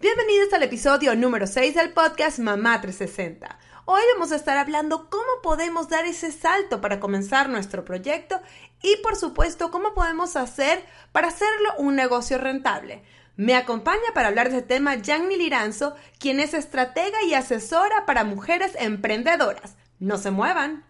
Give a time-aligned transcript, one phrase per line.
[0.00, 3.58] Bienvenidos al episodio número 6 del podcast Mamá 360.
[3.86, 8.40] Hoy vamos a estar hablando cómo podemos dar ese salto para comenzar nuestro proyecto
[8.82, 13.02] y por supuesto cómo podemos hacer para hacerlo un negocio rentable.
[13.36, 18.24] Me acompaña para hablar de este tema Yanni Liranzo, quien es estratega y asesora para
[18.24, 19.76] mujeres emprendedoras.
[20.00, 20.84] No se muevan.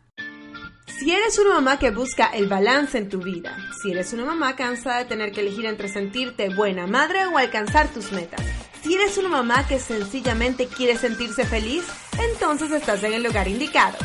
[0.98, 4.56] Si eres una mamá que busca el balance en tu vida, si eres una mamá
[4.56, 8.40] cansada de tener que elegir entre sentirte buena madre o alcanzar tus metas,
[8.84, 11.86] si eres una mamá que sencillamente quiere sentirse feliz,
[12.18, 13.96] entonces estás en el lugar indicado.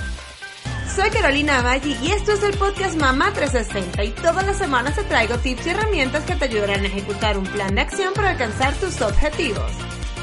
[0.95, 5.03] Soy Carolina Maggi y esto es el podcast Mamá 360 y todas las semanas te
[5.03, 8.73] traigo tips y herramientas que te ayudarán a ejecutar un plan de acción para alcanzar
[8.75, 9.69] tus objetivos.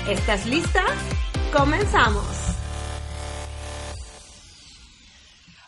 [0.08, 0.84] ¿Estás lista?
[1.52, 2.24] ¡Comenzamos!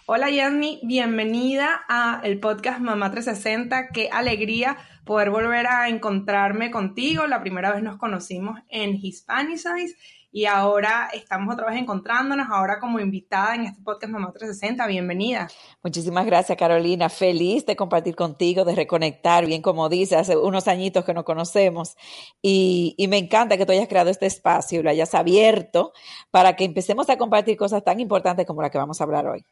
[0.06, 3.89] Hola Yanni, bienvenida a el podcast Mamá 360.
[3.89, 4.78] Qué alegría
[5.09, 7.27] poder volver a encontrarme contigo.
[7.27, 9.97] La primera vez nos conocimos en Hispanicize
[10.31, 14.87] y ahora estamos otra vez encontrándonos, ahora como invitada en este podcast Mamá 360.
[14.87, 15.48] Bienvenida.
[15.83, 17.09] Muchísimas gracias, Carolina.
[17.09, 21.97] Feliz de compartir contigo, de reconectar, bien como dice, hace unos añitos que nos conocemos.
[22.43, 25.95] Y, y me encanta que tú hayas creado este espacio y lo hayas abierto
[26.31, 29.47] para que empecemos a compartir cosas tan importantes como la que vamos a hablar hoy.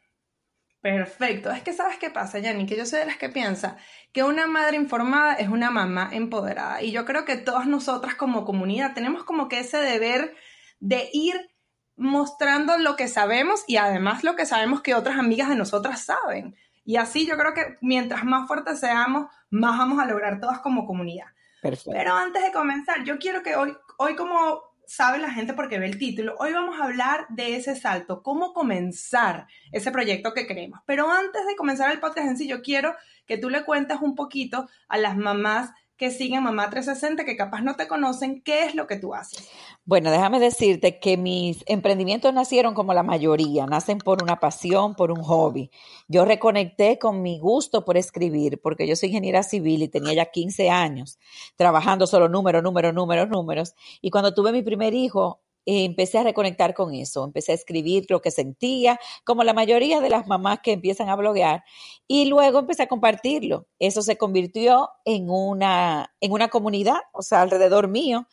[0.87, 1.51] Perfecto.
[1.51, 3.77] Es que sabes qué pasa, Yanni, que yo soy de las que piensa
[4.13, 6.81] que una madre informada es una mamá empoderada.
[6.81, 10.37] Y yo creo que todas nosotras como comunidad tenemos como que ese deber
[10.79, 11.51] de ir
[11.97, 16.55] mostrando lo que sabemos y además lo que sabemos que otras amigas de nosotras saben.
[16.85, 20.87] Y así yo creo que mientras más fuertes seamos, más vamos a lograr todas como
[20.87, 21.27] comunidad.
[21.63, 21.91] Perfecto.
[21.93, 25.87] Pero antes de comenzar, yo quiero que hoy, hoy como sabe la gente porque ve
[25.87, 26.37] el título.
[26.39, 30.81] Hoy vamos a hablar de ese salto, cómo comenzar ese proyecto que queremos.
[30.87, 32.95] Pero antes de comenzar el podcast en yo quiero
[33.27, 37.63] que tú le cuentes un poquito a las mamás que siguen Mamá 360, que capaz
[37.63, 39.49] no te conocen, ¿qué es lo que tú haces?
[39.85, 45.11] Bueno, déjame decirte que mis emprendimientos nacieron como la mayoría, nacen por una pasión, por
[45.11, 45.71] un hobby.
[46.09, 50.27] Yo reconecté con mi gusto por escribir, porque yo soy ingeniera civil y tenía ya
[50.27, 51.19] 15 años
[51.57, 53.75] trabajando solo números, números, números, números.
[54.03, 58.23] Y cuando tuve mi primer hijo, empecé a reconectar con eso, empecé a escribir lo
[58.23, 61.65] que sentía, como la mayoría de las mamás que empiezan a bloguear,
[62.07, 63.67] y luego empecé a compartirlo.
[63.79, 68.27] Eso se convirtió en una, en una comunidad, o sea, alrededor mío,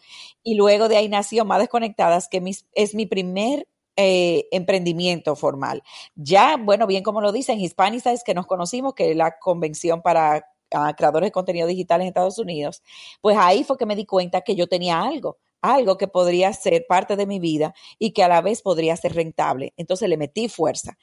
[0.43, 2.41] y luego de ahí nació Más Desconectadas, que
[2.73, 5.83] es mi primer eh, emprendimiento formal.
[6.15, 10.01] Ya, bueno, bien como lo dicen, Hispaniza es que nos conocimos, que es la convención
[10.01, 10.45] para
[10.97, 12.81] creadores de contenido digital en Estados Unidos,
[13.21, 16.85] pues ahí fue que me di cuenta que yo tenía algo algo que podría ser
[16.87, 19.73] parte de mi vida y que a la vez podría ser rentable.
[19.77, 20.97] Entonces le metí fuerza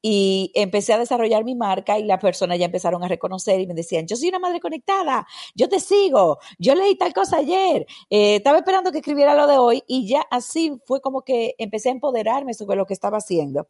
[0.00, 3.74] y empecé a desarrollar mi marca y las personas ya empezaron a reconocer y me
[3.74, 8.36] decían, yo soy una madre conectada, yo te sigo, yo leí tal cosa ayer, eh,
[8.36, 11.92] estaba esperando que escribiera lo de hoy y ya así fue como que empecé a
[11.92, 13.66] empoderarme sobre lo que estaba haciendo.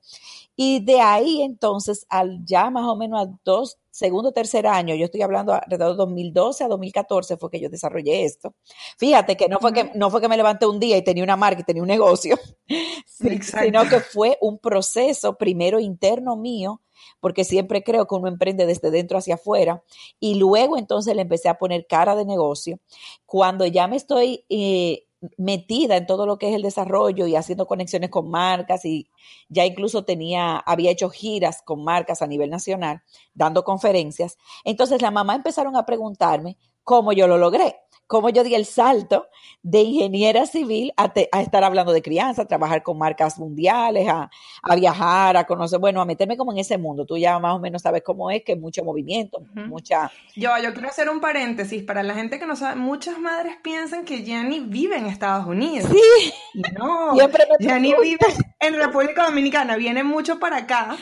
[0.56, 4.97] Y de ahí entonces, al ya más o menos a dos segundo o tercer año,
[4.97, 8.56] yo estoy hablando alrededor de 2012 a 2014 fue que yo desarrollé esto.
[8.99, 11.37] Fíjate que no fue que, no fue que me levanté un día y tenía una
[11.37, 12.37] marca y tenía un negocio,
[13.06, 16.83] sino que fue un proceso primero interno mío,
[17.21, 19.84] porque siempre creo que uno emprende desde dentro hacia afuera,
[20.19, 22.81] y luego entonces le empecé a poner cara de negocio.
[23.27, 24.44] Cuando ya me estoy...
[24.49, 25.06] Eh,
[25.37, 29.11] metida en todo lo que es el desarrollo y haciendo conexiones con marcas y
[29.49, 33.03] ya incluso tenía, había hecho giras con marcas a nivel nacional,
[33.34, 34.37] dando conferencias.
[34.65, 39.28] Entonces la mamá empezaron a preguntarme cómo yo lo logré cómo yo di el salto
[39.62, 44.31] de ingeniera civil a, estar hablando de crianza, a trabajar con marcas mundiales, a,
[44.77, 47.06] viajar, a conocer, bueno, a meterme como en ese mundo.
[47.06, 50.11] Tú ya más o menos sabes cómo es, que hay mucho movimiento, mucha...
[50.37, 51.83] Yo, yo quiero hacer un paréntesis.
[51.83, 55.91] Para la gente que no sabe, muchas madres piensan que Jenny vive en Estados Unidos.
[55.91, 56.33] Sí.
[56.78, 57.15] No,
[57.59, 58.27] Jenny vive
[58.61, 60.97] en República Dominicana, viene mucho para acá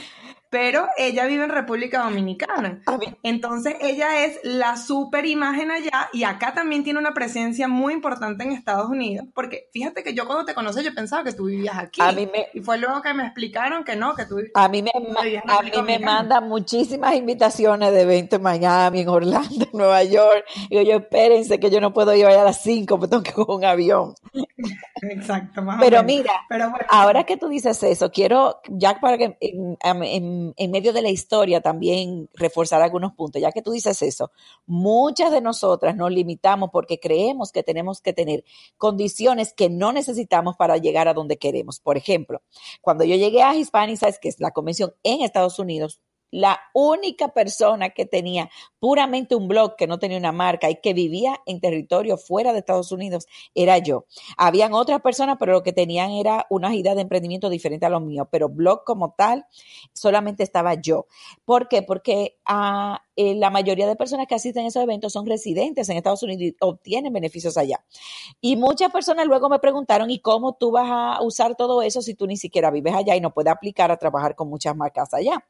[0.52, 2.82] pero ella vive en República Dominicana.
[3.22, 8.44] Entonces ella es la super imagen allá y acá también tiene una presencia muy importante
[8.44, 11.78] en Estados Unidos, porque fíjate que yo cuando te conocí yo pensaba que tú vivías
[11.78, 12.02] aquí.
[12.02, 14.82] A mí me, y fue luego que me explicaron que no, que tú A mí
[14.82, 14.90] me,
[15.46, 20.44] a mí me mandan muchísimas invitaciones de evento en Miami, en Orlando, en Nueva York.
[20.68, 23.56] Y yo, espérense que yo no puedo ir a las 5, me tengo que coger
[23.56, 24.14] un avión.
[25.02, 26.32] Exacto, más Pero mira,
[26.88, 32.28] ahora que tú dices eso, quiero, ya para que en, medio de la historia también
[32.34, 34.30] reforzar algunos puntos, ya que tú dices eso,
[34.66, 38.44] muchas de nosotras nos limitamos porque creemos que tenemos que tener
[38.76, 41.80] condiciones que no necesitamos para llegar a donde queremos.
[41.80, 42.42] Por ejemplo,
[42.80, 46.00] cuando yo llegué a Hispanic que es la convención en Estados Unidos,
[46.32, 48.50] la única persona que tenía
[48.80, 52.58] puramente un blog, que no tenía una marca y que vivía en territorio fuera de
[52.58, 54.06] Estados Unidos, era yo.
[54.38, 58.02] Habían otras personas, pero lo que tenían era una idea de emprendimiento diferente a los
[58.02, 59.46] míos, pero blog como tal,
[59.92, 61.06] solamente estaba yo.
[61.44, 61.82] ¿Por qué?
[61.82, 65.98] Porque ah, eh, la mayoría de personas que asisten a esos eventos son residentes en
[65.98, 67.84] Estados Unidos y obtienen beneficios allá.
[68.40, 72.14] Y muchas personas luego me preguntaron, ¿y cómo tú vas a usar todo eso si
[72.14, 75.44] tú ni siquiera vives allá y no puedes aplicar a trabajar con muchas marcas allá?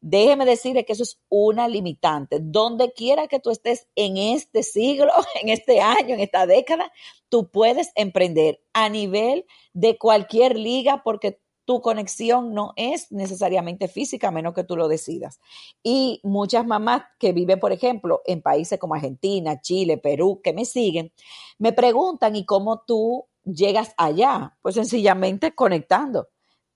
[0.00, 2.38] Déjeme decirle que eso es una limitante.
[2.40, 5.12] Donde quiera que tú estés en este siglo,
[5.42, 6.90] en este año, en esta década,
[7.28, 14.28] tú puedes emprender a nivel de cualquier liga porque tu conexión no es necesariamente física,
[14.28, 15.38] a menos que tú lo decidas.
[15.84, 20.64] Y muchas mamás que viven, por ejemplo, en países como Argentina, Chile, Perú, que me
[20.64, 21.12] siguen,
[21.58, 24.56] me preguntan, ¿y cómo tú llegas allá?
[24.62, 26.28] Pues sencillamente conectando.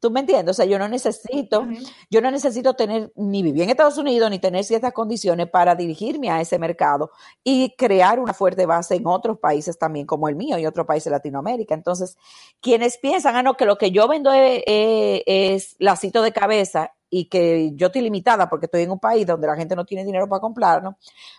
[0.04, 0.50] ¿Tú me entiendes?
[0.50, 1.66] O sea, yo no necesito,
[2.10, 6.28] yo no necesito tener ni vivir en Estados Unidos ni tener ciertas condiciones para dirigirme
[6.28, 7.10] a ese mercado
[7.42, 11.06] y crear una fuerte base en otros países también como el mío y otros países
[11.06, 11.74] de Latinoamérica.
[11.74, 12.18] Entonces,
[12.60, 16.92] quienes piensan, ah, no, que lo que yo vendo es, es, es lacito de cabeza
[17.16, 20.04] y que yo estoy limitada porque estoy en un país donde la gente no tiene
[20.04, 20.96] dinero para comprarlo,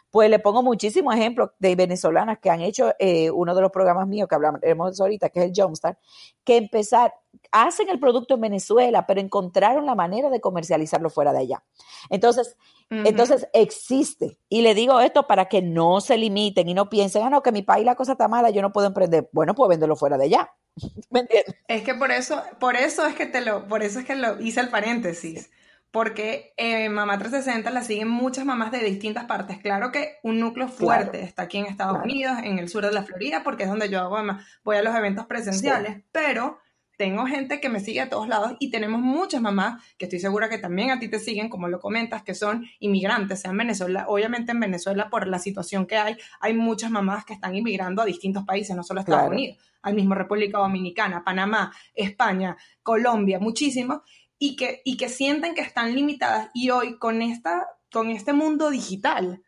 [0.09, 4.07] pues le pongo muchísimos ejemplos de venezolanas que han hecho eh, uno de los programas
[4.07, 4.61] míos que hablamos
[5.01, 5.99] ahorita, que es el Jumpstart,
[6.45, 7.13] que empezar,
[7.51, 11.63] hacen el producto en Venezuela, pero encontraron la manera de comercializarlo fuera de allá.
[12.09, 12.57] Entonces,
[12.89, 14.37] entonces existe.
[14.49, 17.51] Y le digo esto para que no se limiten y no piensen, ah, no, que
[17.51, 19.29] mi país la cosa está mala, yo no puedo emprender.
[19.31, 20.53] Bueno, pues venderlo fuera de allá.
[21.09, 21.55] ¿Me entiendes?
[21.67, 24.39] Es que por eso, por eso es que te lo, por eso es que lo
[24.41, 25.49] hice el paréntesis
[25.95, 29.59] porque eh, Mamá 360 la siguen muchas mamás de distintas partes.
[29.59, 33.03] Claro que un núcleo fuerte está aquí en Estados Unidos, en el sur de la
[33.03, 34.17] Florida, porque es donde yo hago,
[34.65, 36.59] voy a los eventos presenciales, pero
[36.97, 40.49] tengo gente que me sigue a todos lados y tenemos muchas mamás que estoy segura
[40.49, 44.05] que también a ti te siguen, como lo comentas, que son inmigrantes, sea en Venezuela.
[44.07, 48.05] Obviamente en Venezuela, por la situación que hay, hay muchas mamás que están inmigrando a
[48.05, 54.01] distintos países, no solo a Estados Unidos, al mismo República Dominicana, Panamá, España, Colombia, muchísimos
[54.39, 58.69] y que, y que sienten que están limitadas y hoy con, esta, con este mundo
[58.69, 59.41] digital,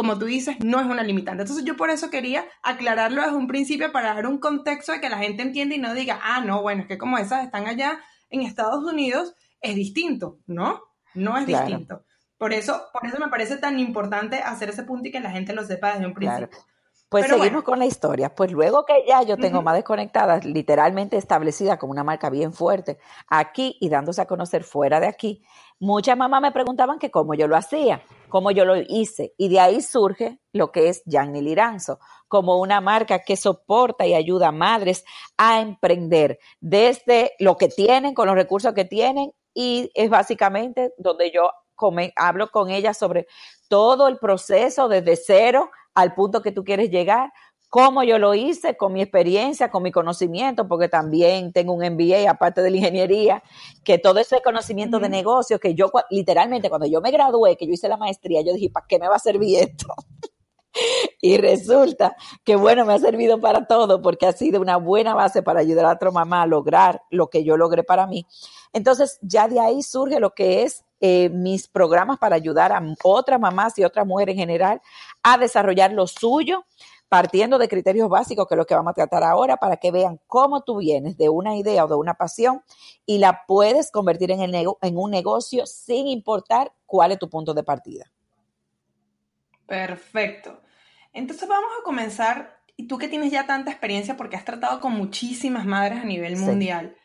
[0.00, 1.42] como tú dices, no es una limitante.
[1.42, 5.10] Entonces yo por eso quería aclararlo desde un principio para dar un contexto de que
[5.10, 8.00] la gente entienda y no diga, ah, no, bueno, es que como esas están allá
[8.30, 10.80] en Estados Unidos, es distinto, ¿no?
[11.12, 12.06] No es distinto.
[12.38, 15.52] Por eso, por eso me parece tan importante hacer ese punto y que la gente
[15.52, 16.48] lo sepa desde un principio.
[17.10, 18.34] Pues seguimos con la historia.
[18.34, 22.98] Pues luego que ya yo tengo más desconectadas, literalmente establecida como una marca bien fuerte
[23.28, 25.42] aquí y dándose a conocer fuera de aquí,
[25.78, 28.00] muchas mamás me preguntaban que cómo yo lo hacía,
[28.30, 29.34] cómo yo lo hice.
[29.36, 31.98] Y de ahí surge lo que es Gianni Liranzo,
[32.28, 35.04] como una marca que soporta y ayuda a madres
[35.36, 41.30] a emprender desde lo que tienen, con los recursos que tienen, y es básicamente donde
[41.30, 41.50] yo
[42.16, 43.26] hablo con ellas sobre
[43.68, 47.32] todo el proceso desde cero al punto que tú quieres llegar,
[47.70, 52.28] cómo yo lo hice, con mi experiencia, con mi conocimiento, porque también tengo un MBA,
[52.28, 53.42] aparte de la ingeniería,
[53.84, 57.72] que todo ese conocimiento de negocios, que yo literalmente cuando yo me gradué, que yo
[57.72, 59.86] hice la maestría, yo dije, ¿para qué me va a servir esto?
[61.20, 65.42] y resulta que bueno, me ha servido para todo porque ha sido una buena base
[65.42, 68.26] para ayudar a otra mamá a lograr lo que yo logré para mí.
[68.72, 73.40] Entonces, ya de ahí surge lo que es eh, mis programas para ayudar a otras
[73.40, 74.82] mamás y otras mujeres en general
[75.22, 76.64] a desarrollar lo suyo,
[77.10, 80.20] partiendo de criterios básicos, que es lo que vamos a tratar ahora, para que vean
[80.28, 82.62] cómo tú vienes de una idea o de una pasión
[83.04, 87.52] y la puedes convertir en, el en un negocio sin importar cuál es tu punto
[87.52, 88.12] de partida.
[89.66, 90.62] Perfecto.
[91.12, 94.92] Entonces vamos a comenzar, y tú que tienes ya tanta experiencia porque has tratado con
[94.92, 96.96] muchísimas madres a nivel mundial.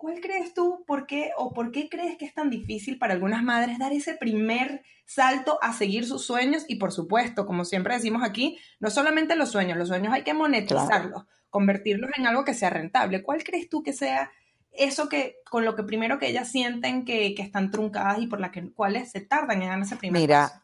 [0.00, 3.42] ¿Cuál crees tú, por qué o por qué crees que es tan difícil para algunas
[3.42, 6.64] madres dar ese primer salto a seguir sus sueños?
[6.68, 10.32] Y por supuesto, como siempre decimos aquí, no solamente los sueños, los sueños hay que
[10.32, 13.22] monetizarlos, convertirlos en algo que sea rentable.
[13.22, 14.30] ¿Cuál crees tú que sea
[14.72, 18.52] eso que con lo que primero que ellas sienten que, están truncadas y por las
[18.52, 20.62] que, cuales se tardan en dar ese primer Mira,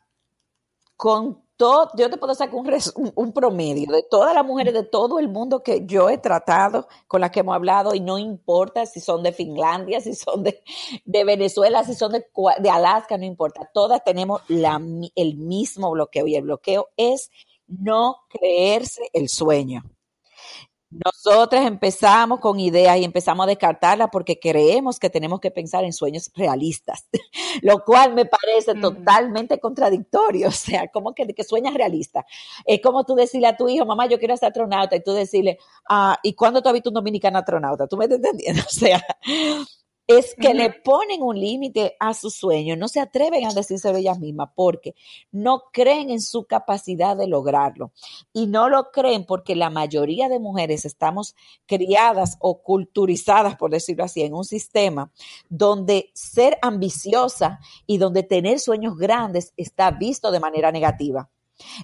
[0.96, 5.28] con yo te puedo sacar un, un, promedio de todas las mujeres de todo el
[5.28, 9.22] mundo que yo he tratado, con las que hemos hablado, y no importa si son
[9.22, 10.62] de Finlandia, si son de,
[11.06, 12.26] Venezuela, si son de,
[12.58, 14.80] de, Alaska, no importa, todas tenemos la,
[15.14, 17.30] el mismo bloqueo y el bloqueo es
[17.66, 19.82] no creerse el sueño.
[21.04, 25.92] Nosotras empezamos con ideas y empezamos a descartarlas porque creemos que tenemos que pensar en
[25.92, 27.06] sueños realistas,
[27.62, 30.48] lo cual me parece totalmente contradictorio.
[30.56, 32.24] O sea, ¿cómo que, que sueñas realista?
[32.64, 35.58] Es como tú decirle a tu hijo, mamá, yo quiero ser astronauta, y tú decirle,
[35.88, 37.86] ah, ¿y cuándo tú has visto un dominicano astronauta?
[37.86, 38.62] ¿Tú me estás entendiendo?
[38.66, 39.04] O sea,
[40.06, 44.20] es que le ponen un límite a su sueño, no se atreven a decírselo ellas
[44.20, 44.94] mismas porque
[45.32, 47.92] no creen en su capacidad de lograrlo.
[48.32, 51.34] Y no lo creen porque la mayoría de mujeres estamos
[51.66, 55.10] criadas o culturizadas, por decirlo así, en un sistema
[55.48, 61.28] donde ser ambiciosa y donde tener sueños grandes está visto de manera negativa.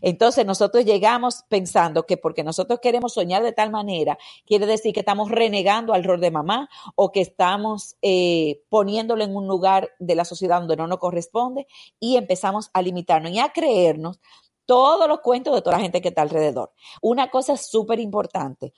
[0.01, 5.01] Entonces nosotros llegamos pensando que porque nosotros queremos soñar de tal manera, quiere decir que
[5.01, 10.15] estamos renegando al rol de mamá o que estamos eh, poniéndolo en un lugar de
[10.15, 11.67] la sociedad donde no nos corresponde
[11.99, 14.21] y empezamos a limitarnos y a creernos
[14.67, 16.73] todos los cuentos de toda la gente que está alrededor.
[17.01, 18.73] Una cosa súper importante,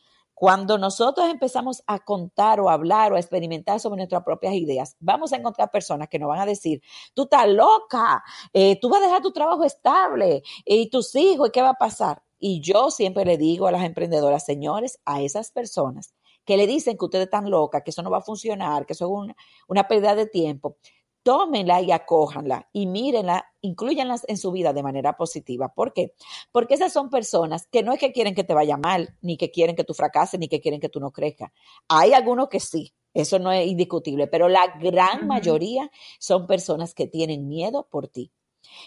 [0.44, 4.94] cuando nosotros empezamos a contar o a hablar o a experimentar sobre nuestras propias ideas,
[5.00, 6.82] vamos a encontrar personas que nos van a decir,
[7.14, 8.22] tú estás loca,
[8.52, 12.22] eh, tú vas a dejar tu trabajo estable y tus hijos, ¿qué va a pasar?
[12.38, 16.12] Y yo siempre le digo a las emprendedoras, señores, a esas personas
[16.44, 19.06] que le dicen que ustedes están locas, que eso no va a funcionar, que eso
[19.06, 19.34] es
[19.66, 20.76] una pérdida de tiempo,
[21.24, 25.74] tómenla y acójanla y mírenla, incluyanlas en su vida de manera positiva.
[25.74, 26.14] ¿Por qué?
[26.52, 29.50] Porque esas son personas que no es que quieren que te vaya mal, ni que
[29.50, 31.50] quieren que tú fracases, ni que quieren que tú no crezcas.
[31.88, 35.90] Hay algunos que sí, eso no es indiscutible, pero la gran mayoría
[36.20, 38.30] son personas que tienen miedo por ti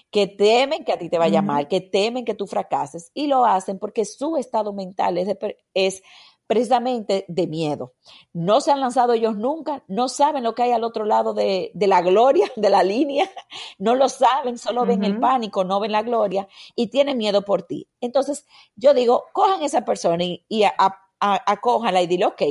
[0.10, 3.46] que temen que a ti te vaya mal, que temen que tú fracases y lo
[3.46, 5.29] hacen porque su estado mental es,
[5.75, 6.01] es
[6.48, 7.94] precisamente de miedo.
[8.34, 11.72] No se han lanzado ellos nunca, no saben lo que hay al otro lado de,
[11.75, 13.30] la gloria, de la línea,
[13.77, 17.63] no lo saben, solo ven el pánico, no ven la gloria y tienen miedo por
[17.63, 17.88] ti.
[18.01, 20.63] Entonces, yo digo, cojan esa persona y, y
[21.20, 22.42] acójanla y dile, ok,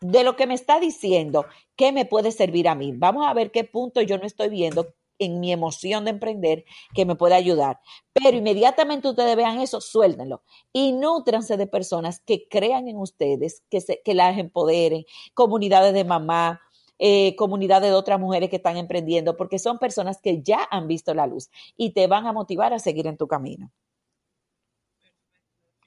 [0.00, 1.44] de lo que me está diciendo,
[1.76, 2.92] ¿qué me puede servir a mí?
[2.94, 7.06] Vamos a ver qué punto yo no estoy viendo en mi emoción de emprender que
[7.06, 7.80] me puede ayudar.
[8.12, 13.80] Pero inmediatamente ustedes vean eso, suéltenlo y nútranse de personas que crean en ustedes, que,
[13.80, 16.60] se, que las empoderen, comunidades de mamá,
[16.98, 21.14] eh, comunidades de otras mujeres que están emprendiendo, porque son personas que ya han visto
[21.14, 23.70] la luz y te van a motivar a seguir en tu camino.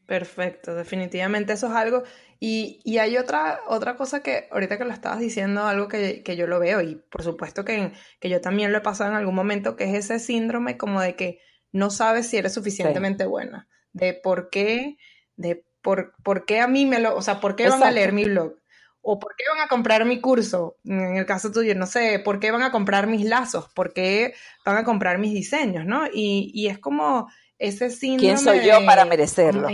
[0.05, 2.03] Perfecto, definitivamente eso es algo.
[2.39, 6.35] Y, y, hay otra, otra cosa que ahorita que lo estabas diciendo, algo que, que
[6.35, 9.35] yo lo veo y por supuesto que, que, yo también lo he pasado en algún
[9.35, 11.39] momento, que es ese síndrome como de que
[11.71, 14.97] no sabes si eres suficientemente buena, de por qué,
[15.37, 18.11] de por, por, qué a mí me lo, o sea, por qué van a leer
[18.11, 18.55] mi blog,
[19.01, 22.41] o por qué van a comprar mi curso, en el caso tuyo, no sé, por
[22.41, 24.33] qué van a comprar mis lazos, por qué
[24.65, 26.07] van a comprar mis diseños, ¿no?
[26.13, 27.29] Y, y es como
[27.63, 28.33] ese síndrome.
[28.33, 29.69] ¿Quién soy yo para merecerlo?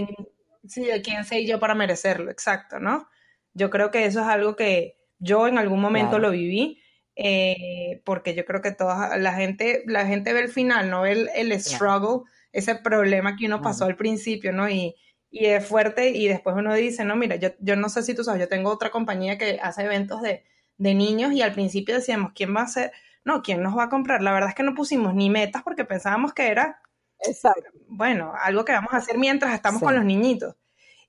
[0.67, 3.09] sí, de quién soy yo para merecerlo, exacto, ¿no?
[3.53, 6.79] Yo creo que eso es algo que yo en algún momento lo viví,
[7.15, 11.29] eh, porque yo creo que toda la gente, la gente ve el final, no ve
[11.33, 14.69] el, struggle, ese problema que uno pasó al principio, ¿no?
[14.69, 14.95] Y,
[15.31, 18.23] y es fuerte y después uno dice, no, mira, yo, yo no sé si tú
[18.23, 20.43] sabes, yo tengo otra compañía que hace eventos de,
[20.77, 22.91] de niños y al principio decíamos, ¿quién va a ser?
[23.25, 24.21] No, ¿quién nos va a comprar?
[24.21, 26.79] La verdad es que no pusimos ni metas porque pensábamos que era
[27.27, 27.69] Exacto.
[27.87, 30.55] Bueno, algo que vamos a hacer mientras estamos con los niñitos.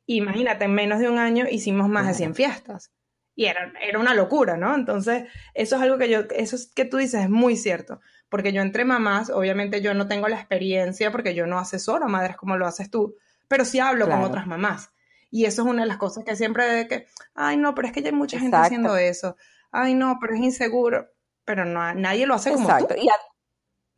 [0.06, 2.92] Imagínate, en menos de un año hicimos más de 100 fiestas.
[3.36, 4.74] Y era, era una locura, ¿no?
[4.74, 8.00] Entonces, eso es algo que yo, eso es que tú dices es muy cierto.
[8.28, 12.08] Porque yo entre mamás, obviamente yo no tengo la experiencia porque yo no asesoro a
[12.08, 13.16] madres como lo haces tú,
[13.48, 14.90] pero sí hablo con otras mamás.
[15.30, 17.94] Y eso es una de las cosas que siempre de que, ay, no, pero es
[17.94, 19.36] que ya hay mucha gente haciendo eso.
[19.70, 21.08] Ay, no, pero es inseguro.
[21.44, 22.94] Pero no, nadie lo hace como tú.
[22.96, 23.08] Y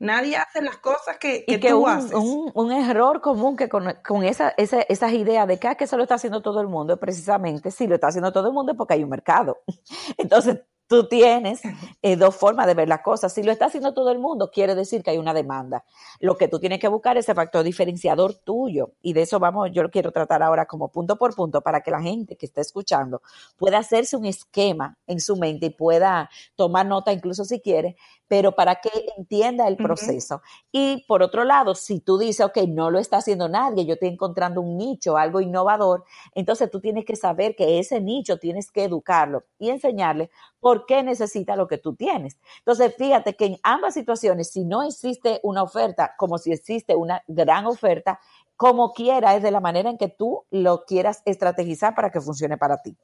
[0.02, 2.12] Nadie hace las cosas que, que, tú un, haces.
[2.12, 3.86] Un, error común que con,
[4.24, 7.70] esa, esas ideas de que, ah, que eso lo está haciendo todo el mundo, precisamente,
[7.70, 9.62] sí, lo está haciendo todo el mundo porque hay un mercado.
[10.18, 10.58] Entonces,
[10.92, 11.62] tú tienes
[12.02, 13.32] eh, dos formas de ver las cosas.
[13.32, 15.86] Si lo está haciendo todo el mundo, quiere decir que hay una demanda.
[16.20, 18.92] Lo que tú tienes que buscar es el factor diferenciador tuyo.
[19.00, 21.90] Y de eso vamos, yo lo quiero tratar ahora como punto por punto para que
[21.90, 23.22] la gente que está escuchando
[23.56, 27.96] pueda hacerse un esquema en su mente y pueda tomar nota incluso si quiere,
[28.28, 30.40] pero para que entienda el proceso.
[30.72, 34.08] Y por otro lado, si tú dices, ok, no lo está haciendo nadie, yo estoy
[34.08, 38.84] encontrando un nicho, algo innovador, entonces tú tienes que saber que ese nicho tienes que
[38.84, 40.30] educarlo y enseñarle
[40.60, 42.38] por qué necesita lo que tú tienes.
[42.58, 47.22] Entonces, fíjate que en ambas situaciones, si no existe una oferta, como si existe una
[47.26, 48.20] gran oferta,
[48.56, 52.56] como quiera, es de la manera en que tú lo quieras estrategizar para que funcione
[52.56, 52.96] para ti.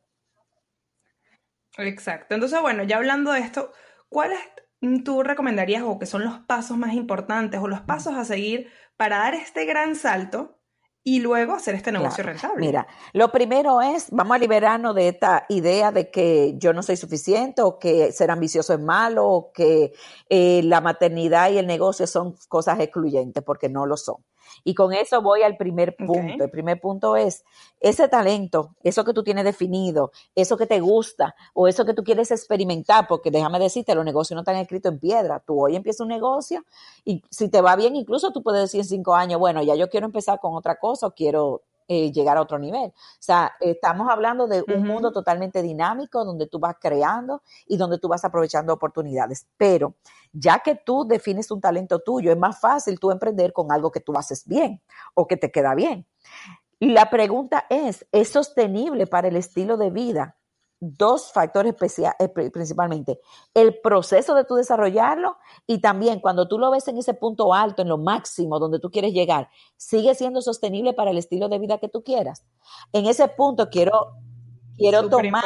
[1.78, 2.35] Exacto.
[2.35, 3.73] Entonces, bueno, ya hablando de esto,
[4.08, 4.38] ¿cuáles
[5.04, 9.18] tú recomendarías o que son los pasos más importantes o los pasos a seguir para
[9.18, 10.57] dar este gran salto
[11.04, 12.60] y luego hacer este negocio rentable.
[12.60, 16.96] Mira, lo primero es, vamos a liberarnos de esta idea de que yo no soy
[16.96, 19.92] suficiente o que ser ambicioso es malo o que
[20.28, 24.16] eh, la maternidad y el negocio son cosas excluyentes, porque no lo son.
[24.64, 26.44] Y con eso voy al primer punto.
[26.44, 27.44] El primer punto es
[27.80, 32.02] ese talento, eso que tú tienes definido, eso que te gusta o eso que tú
[32.02, 35.40] quieres experimentar, porque déjame decirte, los negocios no están escritos en piedra.
[35.40, 36.64] Tú hoy empiezas un negocio
[37.04, 39.88] y si te va bien, incluso tú puedes decir en cinco años, bueno, ya yo
[39.88, 42.90] quiero empezar con otra cosa o quiero eh, llegar a otro nivel.
[42.90, 47.99] O sea, estamos hablando de un mundo totalmente dinámico donde tú vas creando y donde
[47.99, 49.47] tú vas aprovechando oportunidades.
[49.57, 49.95] Pero
[50.30, 54.00] ya que tú defines un talento tuyo, es más fácil tú emprender con algo que
[54.00, 54.83] tú haces bien
[55.14, 56.07] o que te queda bien.
[56.78, 60.37] Y la pregunta es, ¿es sostenible para el estilo de vida
[60.80, 61.75] dos factores
[62.18, 63.20] eh, principalmente.
[63.54, 67.82] El proceso de tu desarrollarlo y también cuando tú lo ves en ese punto alto,
[67.82, 71.78] en lo máximo donde tú quieres llegar, sigue siendo sostenible para el estilo de vida
[71.78, 72.44] que tú quieras.
[72.92, 74.12] En ese punto quiero
[74.76, 75.42] quiero tomar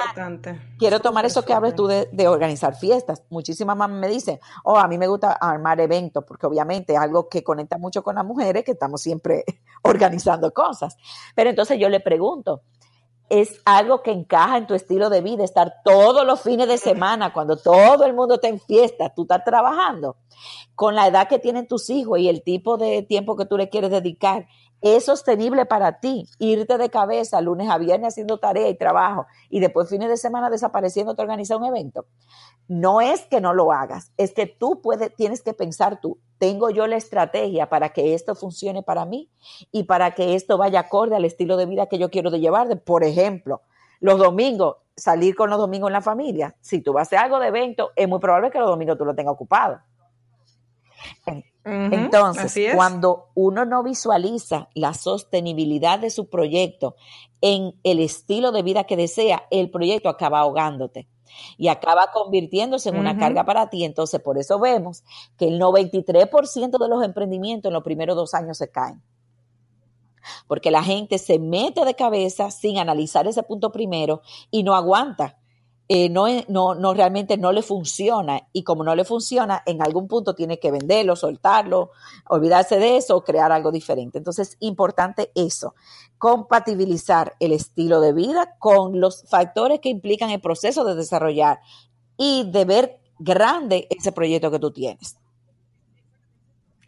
[0.79, 3.25] quiero tomar eso que hablas tú de, organizar fiestas.
[3.31, 7.29] Muchísimas mamás me dicen, "Oh, a mí me gusta armar eventos porque obviamente es algo
[7.29, 9.45] que conecta mucho con las mujeres que estamos siempre
[9.83, 10.97] organizando cosas."
[11.35, 12.62] Pero entonces yo le pregunto,
[13.33, 17.33] es algo que encaja en tu estilo de vida, estar todos los fines de semana,
[17.33, 20.17] cuando todo el mundo está en fiesta, tú estás trabajando,
[20.75, 23.71] con la edad que tienen tus hijos y el tipo de tiempo que tú le
[23.71, 24.49] quieres dedicar,
[24.83, 29.61] es sostenible para ti irte de cabeza lunes a viernes haciendo tarea y trabajo y
[29.61, 32.07] después fines de semana desapareciendo te organizar un evento.
[32.69, 36.71] No es que no lo hagas, es que tú puedes, tienes que pensar tú, tengo
[36.71, 39.31] yo la estrategia para que esto funcione para mí
[39.71, 42.83] y para que esto vaya acorde al estilo de vida que yo quiero de llevar.
[42.83, 43.62] Por ejemplo,
[44.01, 46.57] los domingos, salir con los domingos en la familia.
[46.61, 49.05] Si tú vas a hacer algo de evento, es muy probable que los domingos tú
[49.05, 49.81] lo tengas ocupado.
[51.64, 56.97] Entonces, cuando uno no visualiza la sostenibilidad de su proyecto
[57.40, 61.09] en el estilo de vida que desea, el proyecto acaba ahogándote
[61.56, 63.85] y acaba convirtiéndose en una carga para ti.
[63.85, 65.04] Entonces, por eso vemos
[65.37, 69.02] que el 93% de los emprendimientos en los primeros dos años se caen.
[70.47, 75.38] Porque la gente se mete de cabeza sin analizar ese punto primero y no aguanta
[75.95, 80.09] eh, no, no, no, realmente no le funciona y como no le funciona, en algún
[80.09, 81.91] punto tiene que venderlo, soltarlo,
[82.31, 84.17] olvidarse de eso o crear algo diferente.
[84.17, 85.75] Entonces, importante eso,
[86.17, 91.61] compatibilizar el estilo de vida con los factores que implican el proceso de desarrollar
[92.17, 95.19] y de ver grande ese proyecto que tú tienes.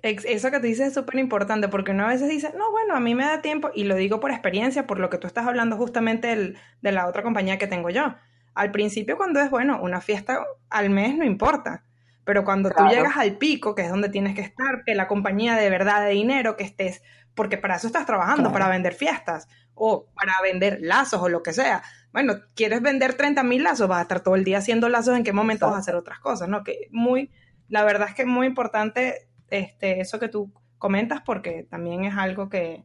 [0.01, 3.01] Eso que tú dices es súper importante porque uno a veces dice, no, bueno, a
[3.01, 5.77] mí me da tiempo y lo digo por experiencia, por lo que tú estás hablando
[5.77, 8.15] justamente de la otra compañía que tengo yo
[8.55, 11.85] al principio cuando es, bueno, una fiesta al mes no importa,
[12.25, 15.57] pero cuando tú llegas al pico, que es donde tienes que estar, que la compañía
[15.57, 17.03] de verdad de dinero, que estés,
[17.35, 21.53] porque para eso estás trabajando, para vender fiestas o para vender lazos o lo que
[21.53, 21.83] sea.
[22.13, 25.25] Bueno, quieres vender 30 mil lazos, vas a estar todo el día haciendo lazos, ¿en
[25.25, 26.49] qué momento vas a hacer otras cosas?
[26.49, 26.65] ¿no?
[26.65, 27.31] Que muy,
[27.69, 32.17] la verdad es que es muy importante este, eso que tú comentas porque también es
[32.17, 32.85] algo que,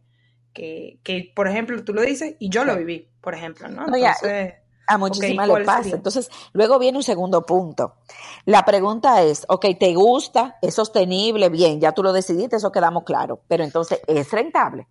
[0.52, 3.86] que, que por ejemplo, tú lo dices y yo lo viví, por ejemplo, ¿no?
[3.86, 4.56] Entonces,
[4.90, 5.96] a muchísimas le pasa.
[5.96, 7.94] Entonces, luego viene un segundo punto.
[8.46, 10.58] La pregunta es, ok, ¿te gusta?
[10.62, 11.50] ¿Es sostenible?
[11.50, 13.40] Bien, ya tú lo decidiste, eso quedamos claro.
[13.48, 14.88] Pero entonces, ¿es rentable?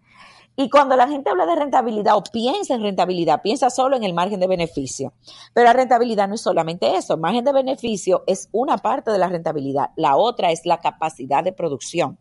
[0.60, 4.12] Y cuando la gente habla de rentabilidad o piensa en rentabilidad, piensa solo en el
[4.12, 5.12] margen de beneficio.
[5.54, 7.14] Pero la rentabilidad no es solamente eso.
[7.14, 9.90] El margen de beneficio es una parte de la rentabilidad.
[9.94, 12.18] La otra es la capacidad de producción.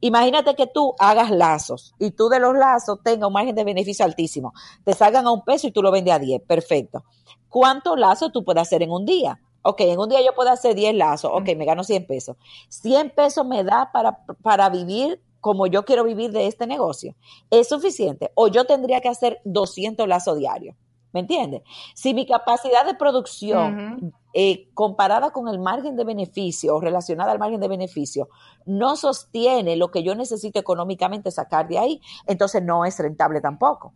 [0.00, 4.06] Imagínate que tú hagas lazos y tú de los lazos tengas un margen de beneficio
[4.06, 4.54] altísimo.
[4.82, 6.40] Te salgan a un peso y tú lo vendes a 10.
[6.40, 7.04] Perfecto.
[7.50, 9.38] ¿Cuántos lazos tú puedes hacer en un día?
[9.60, 11.30] Ok, en un día yo puedo hacer 10 lazos.
[11.34, 12.36] Ok, me gano 100 pesos.
[12.70, 17.14] 100 pesos me da para, para vivir como yo quiero vivir de este negocio,
[17.50, 18.30] ¿es suficiente?
[18.34, 20.74] O yo tendría que hacer 200 lazos diarios.
[21.12, 21.60] ¿Me entiendes?
[21.94, 27.38] Si mi capacidad de producción eh, comparada con el margen de beneficio o relacionada al
[27.38, 28.30] margen de beneficio
[28.64, 33.92] no sostiene lo que yo necesito económicamente sacar de ahí, entonces no es rentable tampoco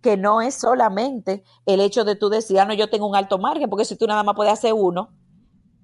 [0.00, 3.38] que no es solamente el hecho de tú decir, ah, no, yo tengo un alto
[3.38, 5.10] margen, porque si tú nada más puedes hacer uno,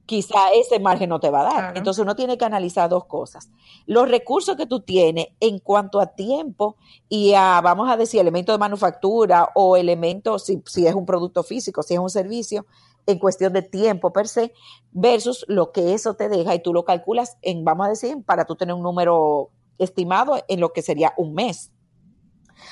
[0.08, 1.76] quizá ese margen no te va a dar.
[1.76, 3.50] Entonces uno tiene que analizar dos cosas.
[3.84, 6.76] Los recursos que tú tienes en cuanto a tiempo
[7.10, 11.42] y a, vamos a decir, elemento de manufactura o elemento, si, si es un producto
[11.42, 12.64] físico, si es un servicio,
[13.04, 14.54] en cuestión de tiempo per se,
[14.92, 18.46] versus lo que eso te deja y tú lo calculas en, vamos a decir, para
[18.46, 21.70] tú tener un número estimado en lo que sería un mes.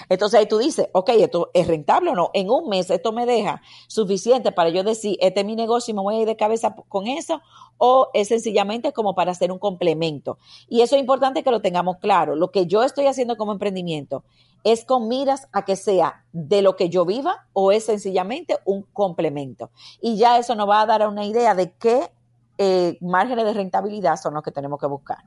[0.08, 2.30] Entonces ahí tú dices, ok, esto es rentable o no.
[2.34, 5.94] En un mes esto me deja suficiente para yo decir, este es mi negocio y
[5.94, 7.40] me voy a ir de cabeza con eso,
[7.78, 10.38] o es sencillamente como para hacer un complemento.
[10.68, 12.36] Y eso es importante que lo tengamos claro.
[12.36, 14.24] Lo que yo estoy haciendo como emprendimiento
[14.64, 18.82] es con miras a que sea de lo que yo viva o es sencillamente un
[18.82, 19.70] complemento.
[20.00, 22.10] Y ya eso nos va a dar una idea de qué
[22.58, 25.18] eh, márgenes de rentabilidad son los que tenemos que buscar.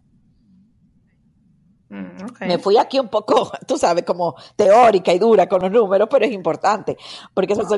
[1.89, 6.08] Mm, Me fui aquí un poco, tú sabes, como teórica y dura con los números,
[6.10, 6.97] pero es importante.
[7.34, 7.78] Porque eso, no,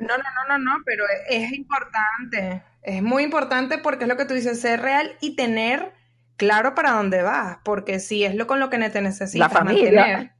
[0.00, 2.62] no, no, no, no, pero es importante.
[2.82, 5.92] Es muy importante porque es lo que tú dices, ser real y tener
[6.36, 7.58] claro para dónde vas.
[7.64, 10.02] Porque si es lo con lo que te necesitas la familia.
[10.02, 10.32] mantener,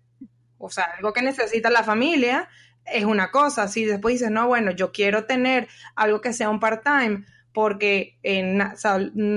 [0.59, 2.49] o sea, algo que necesita la familia,
[2.85, 3.67] es una cosa.
[3.69, 8.19] Si después dices, no, bueno, yo quiero tener algo que sea un part-time porque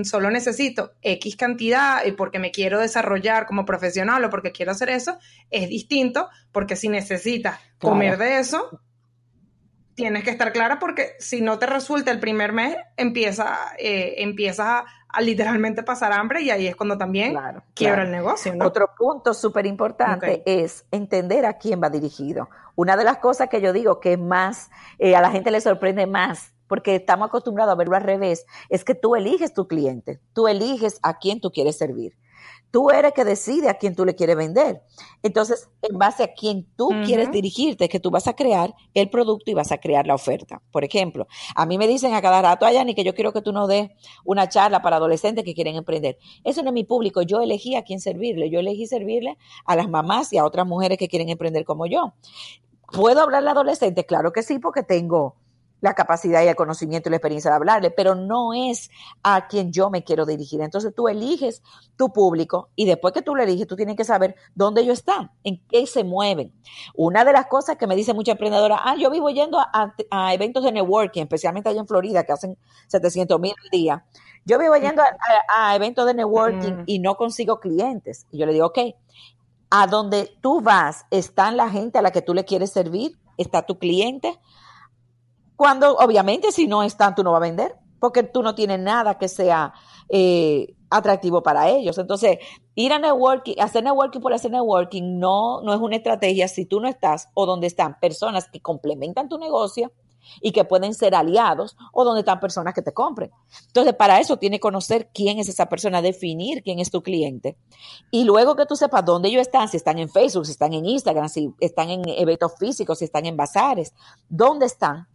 [0.03, 4.89] solo necesito X cantidad y porque me quiero desarrollar como profesional o porque quiero hacer
[4.89, 5.17] eso,
[5.49, 8.79] es distinto porque si necesitas comer de eso,
[9.95, 14.67] tienes que estar clara porque si no te resulta el primer mes, empieza, eh, empiezas
[14.67, 14.85] a,
[15.21, 17.37] literalmente pasar hambre y ahí es cuando también
[17.75, 18.51] quiebra el negocio.
[18.59, 22.49] Otro punto súper importante es entender a quién va dirigido.
[22.75, 26.07] Una de las cosas que yo digo que más eh, a la gente le sorprende
[26.07, 30.47] más porque estamos acostumbrados a verlo al revés, es que tú eliges tu cliente, tú
[30.47, 32.17] eliges a quién tú quieres servir.
[32.71, 34.81] Tú eres que decide a quién tú le quieres vender.
[35.21, 39.51] Entonces, en base a quién tú quieres dirigirte, que tú vas a crear el producto
[39.51, 40.63] y vas a crear la oferta.
[40.71, 43.51] Por ejemplo, a mí me dicen a cada rato, ni que yo quiero que tú
[43.51, 43.91] nos des
[44.25, 46.17] una charla para adolescentes que quieren emprender.
[46.43, 47.21] Eso no es mi público.
[47.21, 48.49] Yo elegí a quién servirle.
[48.49, 52.15] Yo elegí servirle a las mamás y a otras mujeres que quieren emprender como yo.
[52.91, 54.05] ¿Puedo hablarle a adolescentes?
[54.07, 55.35] Claro que sí, porque tengo
[55.83, 58.89] la capacidad y el conocimiento y la experiencia de hablarle, pero no es
[59.21, 60.61] a quien yo me quiero dirigir.
[60.61, 61.61] Entonces tú eliges
[61.97, 65.29] tu público y después que tú lo eliges, tú tienes que saber dónde ellos están,
[65.43, 66.53] en qué se mueven.
[66.95, 70.63] Una de las cosas que me dice mucha emprendedora, ah, yo vivo yendo a, eventos
[70.63, 74.05] de networking, especialmente allá en Florida, que hacen 700 mil al día.
[74.45, 78.25] Yo vivo yendo a, eventos de networking y no consigo clientes.
[78.31, 78.79] Y yo le digo, ok,
[79.69, 83.17] a donde tú vas, ¿están la gente a la que tú le quieres servir?
[83.37, 84.39] ¿Está tu cliente?
[85.55, 89.17] Cuando obviamente si no están, tú no vas a vender, porque tú no tienes nada
[89.17, 89.73] que sea
[90.09, 91.97] eh, atractivo para ellos.
[91.97, 92.37] Entonces,
[92.75, 96.79] ir a networking, hacer networking por hacer networking no, no es una estrategia si tú
[96.79, 99.91] no estás o donde están personas que complementan tu negocio
[100.41, 103.31] y que pueden ser aliados o donde están personas que te compren.
[103.67, 107.57] Entonces, para eso tiene que conocer quién es esa persona, definir quién es tu cliente.
[108.11, 110.85] Y luego que tú sepas dónde ellos están, si están en Facebook, si están en
[110.85, 113.93] Instagram, si están en eventos físicos, si están en bazares,
[114.29, 115.07] dónde están,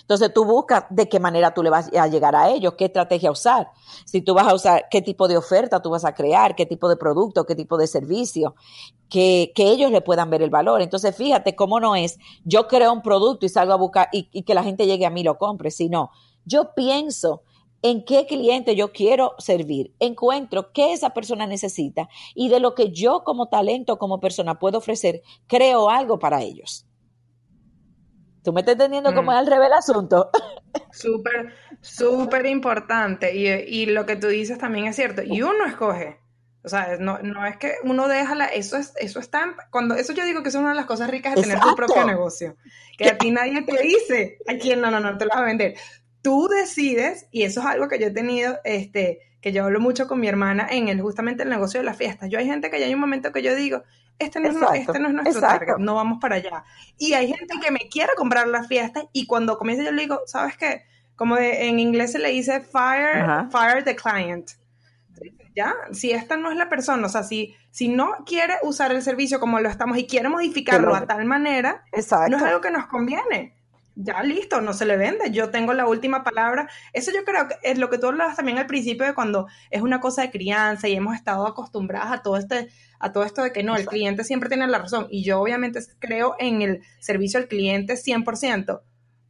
[0.00, 3.30] entonces tú buscas de qué manera tú le vas a llegar a ellos, qué estrategia
[3.30, 3.68] usar.
[4.04, 6.88] Si tú vas a usar, qué tipo de oferta tú vas a crear, qué tipo
[6.88, 8.54] de producto, qué tipo de servicio,
[9.08, 10.82] que, que ellos le puedan ver el valor.
[10.82, 14.42] Entonces fíjate cómo no es, yo creo un producto y salgo a buscar y, y
[14.42, 16.10] que la gente llegue a mí y lo compre, sino
[16.44, 17.42] yo pienso
[17.82, 22.92] en qué cliente yo quiero servir, encuentro qué esa persona necesita y de lo que
[22.92, 26.86] yo como talento, como persona puedo ofrecer, creo algo para ellos.
[28.42, 29.34] ¿Tú me estás entendiendo cómo mm.
[29.34, 30.30] es el revés asunto?
[30.92, 33.34] Súper, súper importante.
[33.34, 35.22] Y, lo que tú dices también es cierto.
[35.22, 36.18] Y uno escoge.
[36.64, 40.12] O sea, no, no es que uno deja la, eso es, eso está, cuando, eso
[40.12, 42.56] yo digo que es una de las cosas ricas de tener tu propio negocio.
[42.96, 45.44] Que a ti nadie te dice a quién no, no, no te lo vas a
[45.44, 45.74] vender.
[46.22, 50.06] Tú decides, y eso es algo que yo he tenido, este, que yo hablo mucho
[50.06, 52.30] con mi hermana en el, justamente el negocio de las fiestas.
[52.30, 53.82] Yo hay gente que ya hay un momento que yo digo,
[54.18, 56.64] este no, es, este no es nuestro target, no vamos para allá.
[56.98, 60.20] Y hay gente que me quiere comprar las fiestas y cuando comienza yo le digo,
[60.26, 60.84] ¿sabes qué?
[61.16, 64.50] Como en inglés se le dice fire, fire the client.
[65.54, 65.74] ¿Ya?
[65.92, 69.38] Si esta no es la persona, o sea, si, si no quiere usar el servicio
[69.38, 73.61] como lo estamos y quiere modificarlo a tal manera, no es algo que nos conviene
[73.94, 76.68] ya listo, no se le vende, yo tengo la última palabra.
[76.92, 79.82] Eso yo creo que es lo que tú hablabas también al principio de cuando es
[79.82, 83.52] una cosa de crianza y hemos estado acostumbradas a todo este a todo esto de
[83.52, 87.40] que no, el cliente siempre tiene la razón y yo obviamente creo en el servicio
[87.40, 88.80] al cliente 100%,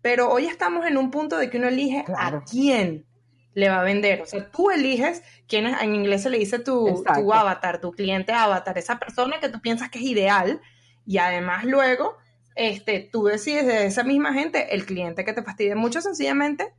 [0.02, 3.06] pero hoy estamos en un punto de que uno elige a quién
[3.54, 6.58] le va a vender, o sea, tú eliges quién es, en inglés se le dice
[6.58, 10.60] tu, tu avatar, tu cliente avatar, esa persona que tú piensas que es ideal
[11.06, 12.18] y además luego
[12.54, 16.72] este, tú decides de esa misma gente, el cliente que te fastidie mucho, sencillamente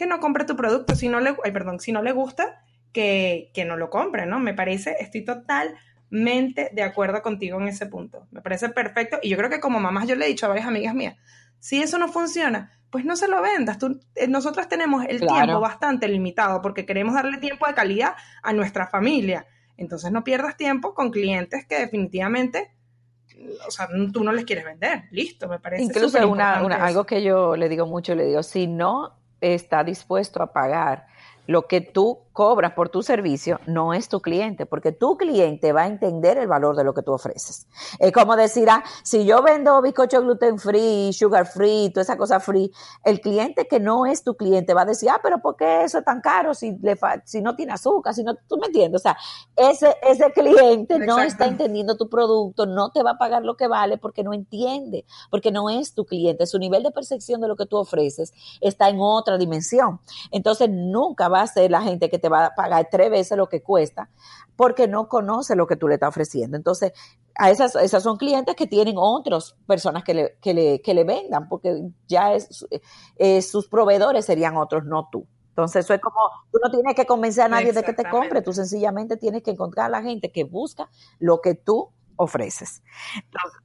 [0.00, 3.66] que no compre tu producto, si no le, perdón, si no le gusta, que, que
[3.66, 4.40] no lo compre, ¿no?
[4.40, 8.26] Me parece, estoy totalmente de acuerdo contigo en ese punto.
[8.30, 9.18] Me parece perfecto.
[9.22, 11.16] Y yo creo que como mamás yo le he dicho a varias amigas mías,
[11.58, 13.78] si eso no funciona, pues no se lo vendas.
[13.78, 18.54] Tú, eh, nosotros tenemos el tiempo bastante limitado porque queremos darle tiempo de calidad a
[18.54, 19.46] nuestra familia.
[19.76, 22.70] Entonces no pierdas tiempo con clientes que definitivamente
[23.66, 25.82] o sea, tú no les quieres vender, listo, me parece.
[25.82, 30.52] Incluso una, algo que yo le digo mucho, le digo, si no está dispuesto a
[30.52, 31.06] pagar
[31.46, 35.82] lo que tú cobras por tu servicio no es tu cliente, porque tu cliente va
[35.82, 37.66] a entender el valor de lo que tú ofreces.
[37.98, 42.40] Es como decir, ah, si yo vendo bizcocho gluten free, sugar free, toda esa cosa
[42.40, 42.70] free,
[43.04, 45.98] el cliente que no es tu cliente va a decir, ah, pero ¿por qué eso
[45.98, 48.14] es tan caro si, le si no tiene azúcar?
[48.14, 49.00] Si no, tú me entiendes.
[49.00, 49.16] O sea,
[49.56, 53.66] ese, ese cliente no está entendiendo tu producto, no te va a pagar lo que
[53.66, 56.46] vale porque no entiende, porque no es tu cliente.
[56.46, 60.00] Su nivel de percepción de lo que tú ofreces está en otra dimensión.
[60.30, 63.48] Entonces, nunca va a ser la gente que te va a pagar tres veces lo
[63.48, 64.08] que cuesta
[64.56, 66.56] porque no conoce lo que tú le estás ofreciendo.
[66.56, 66.92] Entonces,
[67.34, 71.04] a esas, esas son clientes que tienen otras personas que le, que le, que le
[71.04, 72.66] vendan, porque ya es,
[73.16, 75.26] eh, sus proveedores serían otros, no tú.
[75.48, 76.18] Entonces, eso es como,
[76.52, 79.50] tú no tienes que convencer a nadie de que te compre, tú sencillamente tienes que
[79.50, 82.82] encontrar a la gente que busca lo que tú ofreces.
[83.14, 83.60] Entonces,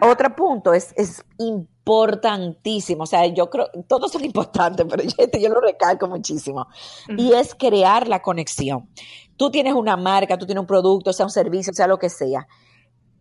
[0.00, 5.40] otro punto es, es importantísimo, o sea, yo creo, todos son importantes, pero yo, este
[5.40, 6.66] yo lo recalco muchísimo,
[7.16, 8.88] y es crear la conexión.
[9.36, 12.46] Tú tienes una marca, tú tienes un producto, sea un servicio, sea lo que sea.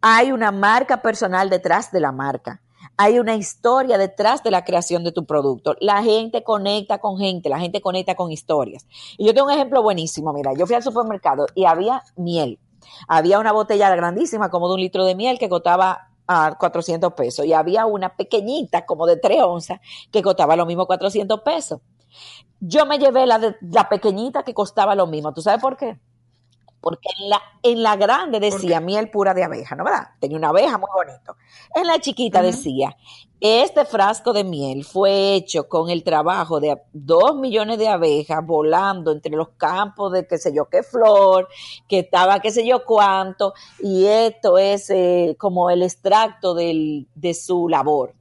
[0.01, 2.61] Hay una marca personal detrás de la marca.
[2.97, 5.75] Hay una historia detrás de la creación de tu producto.
[5.79, 8.85] La gente conecta con gente, la gente conecta con historias.
[9.17, 10.33] Y yo tengo un ejemplo buenísimo.
[10.33, 12.59] Mira, yo fui al supermercado y había miel.
[13.07, 17.45] Había una botella grandísima, como de un litro de miel, que costaba a 400 pesos.
[17.45, 19.79] Y había una pequeñita, como de 3 onzas,
[20.11, 21.81] que costaba lo mismo 400 pesos.
[22.59, 25.33] Yo me llevé la, de, la pequeñita que costaba lo mismo.
[25.33, 25.99] ¿Tú sabes por qué?
[26.81, 30.09] Porque en la, en la grande decía miel pura de abeja, ¿no verdad?
[30.19, 31.37] Tenía una abeja muy bonito.
[31.75, 32.97] En la chiquita decía,
[33.39, 39.11] este frasco de miel fue hecho con el trabajo de dos millones de abejas volando
[39.11, 41.47] entre los campos de qué sé yo qué flor,
[41.87, 47.33] que estaba qué sé yo cuánto, y esto es eh, como el extracto del, de
[47.35, 48.15] su labor.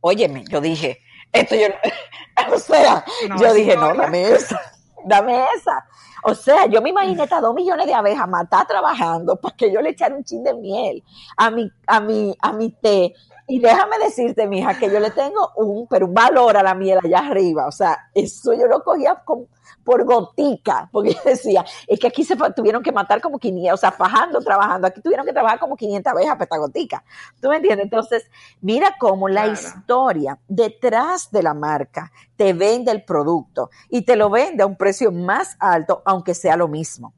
[0.00, 1.00] Óyeme, yo dije,
[1.32, 1.66] esto yo,
[2.54, 3.04] o sea,
[3.40, 4.60] yo dije, no, dame esa,
[5.04, 5.84] dame esa.
[6.24, 9.80] O sea, yo me imaginé estas dos millones de abejas matar trabajando para que yo
[9.80, 11.02] le echara un chin de miel
[11.36, 13.14] a mi, a mi, a mi té.
[13.46, 16.98] Y déjame decirte, mija, que yo le tengo un, pero un valor a la miel
[17.02, 17.66] allá arriba.
[17.66, 19.46] O sea, eso yo lo cogía con,
[19.84, 23.76] por gotica, porque yo decía, es que aquí se tuvieron que matar como 500, o
[23.76, 27.04] sea, fajando, trabajando, aquí tuvieron que trabajar como 500 abejas para esta gotica.
[27.40, 27.84] ¿Tú me entiendes?
[27.84, 28.24] Entonces,
[28.60, 34.30] mira cómo la historia detrás de la marca te vende el producto y te lo
[34.30, 37.12] vende a un precio más alto, aunque sea lo mismo.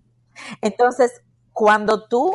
[0.61, 1.23] Entonces,
[1.57, 2.35] cuando tú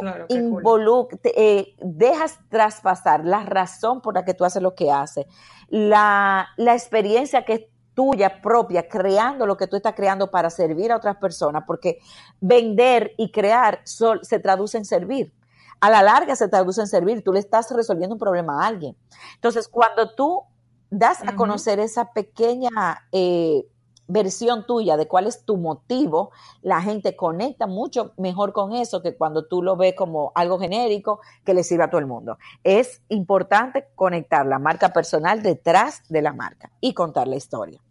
[1.36, 5.28] eh, dejas traspasar la razón por la que tú haces lo que haces,
[5.70, 10.96] la, la experiencia que tuya propia, creando lo que tú estás creando para servir a
[10.96, 12.00] otras personas, porque
[12.40, 15.32] vender y crear se traduce en servir.
[15.80, 18.98] A la larga se traduce en servir, tú le estás resolviendo un problema a alguien.
[19.36, 20.42] Entonces, cuando tú
[20.90, 22.72] das a conocer esa pequeña
[23.12, 23.68] eh,
[24.12, 29.16] versión tuya de cuál es tu motivo, la gente conecta mucho mejor con eso que
[29.16, 32.38] cuando tú lo ves como algo genérico que le sirve a todo el mundo.
[32.64, 37.82] Es importante conectar la marca personal detrás de la marca y contar la historia.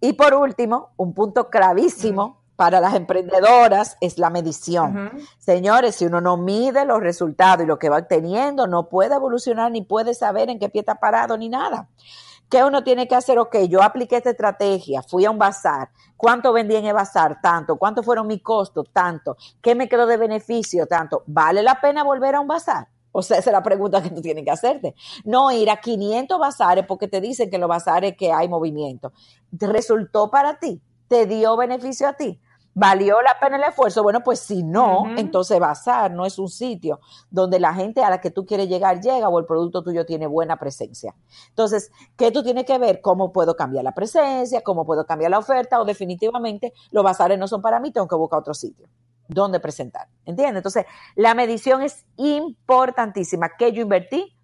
[0.00, 5.12] Y por último, un punto clavísimo para las emprendedoras es la medición.
[5.38, 9.72] Señores, si uno no mide los resultados y lo que va obteniendo, no puede evolucionar
[9.72, 11.88] ni puede saber en qué pie está parado ni nada.
[12.50, 13.38] ¿Qué uno tiene que hacer?
[13.38, 15.90] Ok, yo apliqué esta estrategia, fui a un bazar.
[16.16, 17.40] ¿Cuánto vendí en el bazar?
[17.40, 17.76] Tanto.
[17.76, 18.88] ¿Cuánto fueron mis costos?
[18.92, 19.36] Tanto.
[19.62, 20.86] ¿Qué me quedó de beneficio?
[20.86, 21.22] Tanto.
[21.26, 22.88] ¿Vale la pena volver a un bazar?
[23.12, 24.94] O sea, esa es la pregunta que tú tienes que hacerte.
[25.24, 29.12] No ir a 500 bazares porque te dicen que los bazares que hay movimiento.
[29.50, 30.80] ¿Resultó para ti?
[31.08, 32.40] ¿Te dio beneficio a ti?
[32.72, 34.02] ¿Valió la pena el esfuerzo?
[34.02, 38.20] Bueno, pues si no, entonces Bazar no es un sitio donde la gente a la
[38.20, 41.14] que tú quieres llegar llega o el producto tuyo tiene buena presencia.
[41.48, 43.00] Entonces, ¿qué tú tienes que ver?
[43.00, 44.62] ¿Cómo puedo cambiar la presencia?
[44.62, 45.80] ¿Cómo puedo cambiar la oferta?
[45.80, 48.88] O definitivamente los bazares no son para mí, tengo que buscar otro sitio
[49.26, 50.08] donde presentar.
[50.24, 50.56] ¿Entiendes?
[50.58, 53.50] Entonces, la medición es importantísima.
[53.56, 54.36] ¿Qué yo invertí?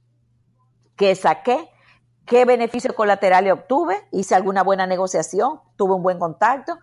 [0.96, 1.68] ¿Qué saqué?
[2.24, 3.96] ¿Qué beneficio colateral obtuve?
[4.10, 5.60] ¿Hice alguna buena negociación?
[5.76, 6.76] ¿Tuve un buen contacto?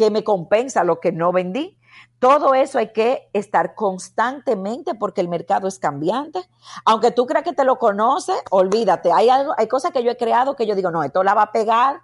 [0.00, 1.76] Que me compensa lo que no vendí.
[2.20, 6.40] Todo eso hay que estar constantemente porque el mercado es cambiante.
[6.86, 9.12] Aunque tú creas que te lo conoces, olvídate.
[9.12, 11.42] Hay algo, hay cosas que yo he creado que yo digo, no, esto la va
[11.42, 12.00] a pegar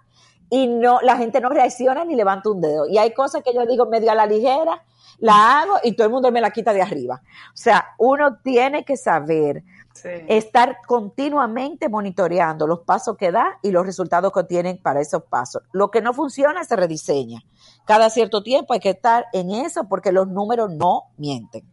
[0.51, 2.85] y no, la gente no reacciona ni levanta un dedo.
[2.85, 4.83] Y hay cosas que yo digo medio a la ligera,
[5.17, 7.23] la hago y todo el mundo me la quita de arriba.
[7.47, 9.63] O sea, uno tiene que saber
[10.05, 15.63] Estar continuamente monitoreando los pasos que da y los resultados que tienen para esos pasos.
[15.71, 17.43] Lo que no funciona se rediseña.
[17.85, 21.63] Cada cierto tiempo hay que estar en eso porque los números no mienten.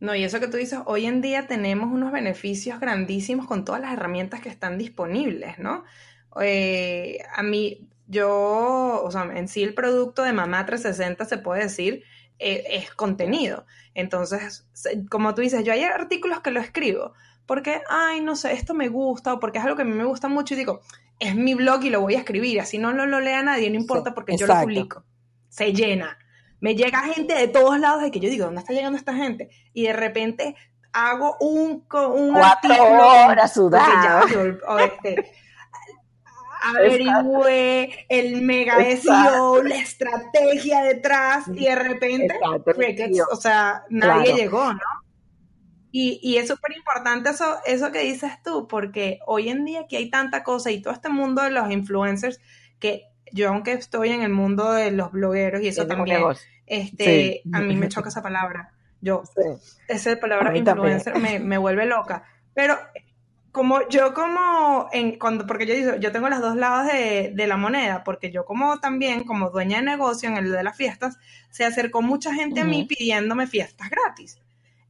[0.00, 3.80] No, y eso que tú dices, hoy en día tenemos unos beneficios grandísimos con todas
[3.80, 5.84] las herramientas que están disponibles, ¿no?
[6.40, 11.64] Eh, a mí, yo, o sea, en sí el producto de Mamá 360 se puede
[11.64, 12.04] decir
[12.38, 13.66] eh, es contenido.
[13.94, 14.66] Entonces,
[15.10, 17.12] como tú dices, yo hay artículos que lo escribo
[17.48, 20.04] porque, ay, no sé, esto me gusta o porque es algo que a mí me
[20.04, 20.82] gusta mucho y digo,
[21.18, 24.14] es mi blog y lo voy a escribir, así no lo, lea nadie, no importa
[24.14, 25.02] porque yo lo publico.
[25.48, 26.18] Se llena.
[26.60, 29.48] Me llega gente de todos lados de que yo digo, ¿dónde está llegando esta gente?
[29.72, 30.56] Y de repente
[30.92, 34.26] hago un, un Cuatro horas sudar.
[34.80, 35.32] Este,
[36.62, 42.38] averigüe el mega SEO, la estrategia detrás y de repente,
[43.30, 44.80] o sea, nadie llegó, ¿no?
[45.90, 49.96] Y, y es súper importante eso, eso que dices tú, porque hoy en día aquí
[49.96, 52.40] hay tanta cosa y todo este mundo de los influencers
[52.78, 56.22] que yo aunque estoy en el mundo de los blogueros y eso también,
[56.66, 58.72] este, a mí me choca esa palabra.
[59.00, 59.22] Yo,
[59.86, 62.24] esa palabra influencer me, me, vuelve loca.
[62.54, 62.76] Pero
[63.58, 67.46] como yo como en cuando porque yo digo, yo tengo los dos lados de, de,
[67.48, 71.18] la moneda, porque yo como también como dueña de negocio en el de las fiestas,
[71.50, 74.38] se acercó mucha gente a mí pidiéndome fiestas gratis.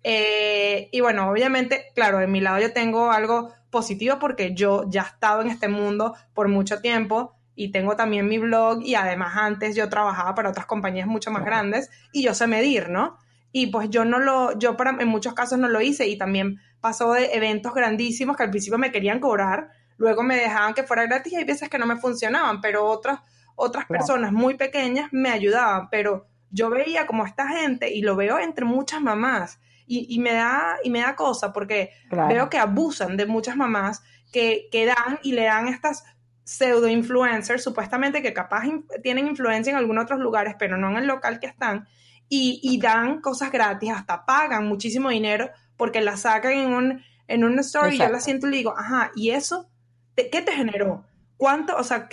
[0.05, 5.01] Eh, y bueno, obviamente, claro, de mi lado yo tengo algo positivo porque yo ya
[5.01, 9.35] he estado en este mundo por mucho tiempo y tengo también mi blog y además
[9.39, 13.17] antes yo trabajaba para otras compañías mucho más grandes y yo sé medir, ¿no?
[13.51, 16.61] Y pues yo no lo, yo para, en muchos casos no lo hice y también
[16.81, 21.07] pasó de eventos grandísimos que al principio me querían cobrar, luego me dejaban que fuera
[21.07, 23.21] gratis y hay veces que no me funcionaban, pero otras,
[23.57, 28.39] otras personas muy pequeñas me ayudaban, pero yo veía como esta gente y lo veo
[28.39, 29.59] entre muchas mamás
[29.91, 34.69] y, me, da, y me da cosa porque veo que abusan de muchas mamás que,
[34.71, 36.05] que dan y le dan estas
[36.45, 38.65] pseudo influencers, supuestamente que capaz
[39.03, 41.87] tienen influencia en algunos otros lugares, pero no en el local que están,
[42.29, 47.45] y, y dan cosas gratis, hasta pagan muchísimo dinero porque la sacan en un, en
[47.45, 49.71] un story y yo la siento y le digo, ajá, ¿y eso?
[50.15, 51.07] ¿Qué te generó?
[51.39, 52.09] ¿Cuánto, o sea,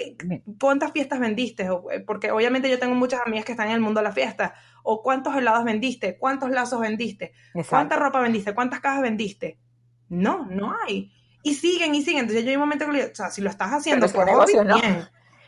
[0.60, 1.68] cuántas fiestas vendiste?
[1.92, 4.54] Eh, porque obviamente yo tengo muchas amigas que están en el mundo de la fiesta.
[4.84, 6.16] ¿O cuántos helados vendiste?
[6.20, 7.34] ¿Cuántos lazos vendiste?
[7.68, 8.54] ¿Cuánta ropa vendiste?
[8.54, 9.58] ¿Cuántas cajas vendiste?
[10.10, 11.12] No, no hay.
[11.42, 12.22] Y siguen y siguen.
[12.22, 14.30] Entonces yo hay un momento que le digo, o sea, si lo estás haciendo por
[14.30, 15.08] hobby, bien.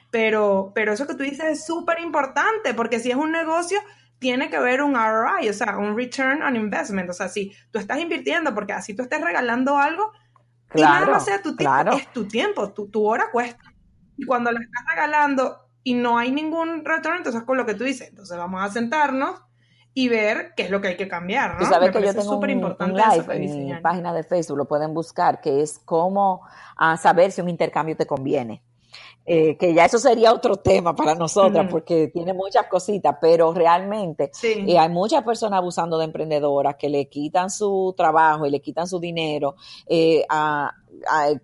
[0.09, 3.79] Pero, pero eso que tú dices es súper importante, porque si es un negocio,
[4.19, 7.09] tiene que haber un ROI, o sea, un return on investment.
[7.09, 10.11] O sea, si tú estás invirtiendo, porque así tú estés regalando algo,
[10.67, 13.73] claro, y nada más sea tu tiempo, es tu tiempo, tu, tu hora cuesta.
[14.17, 17.83] Y cuando la estás regalando y no hay ningún retorno, entonces con lo que tú
[17.83, 19.41] dices, entonces vamos a sentarnos
[19.93, 21.59] y ver qué es lo que hay que cambiar, ¿no?
[21.59, 24.93] Tú sabes que yo tengo un, importante live en mi página de Facebook, lo pueden
[24.93, 26.43] buscar, que es cómo
[26.75, 28.61] ah, saber si un intercambio te conviene.
[29.29, 34.31] Eh, que ya eso sería otro tema para nosotras, porque tiene muchas cositas, pero realmente
[34.41, 38.87] eh, hay muchas personas abusando de emprendedoras que le quitan su trabajo y le quitan
[38.87, 40.73] su dinero eh, a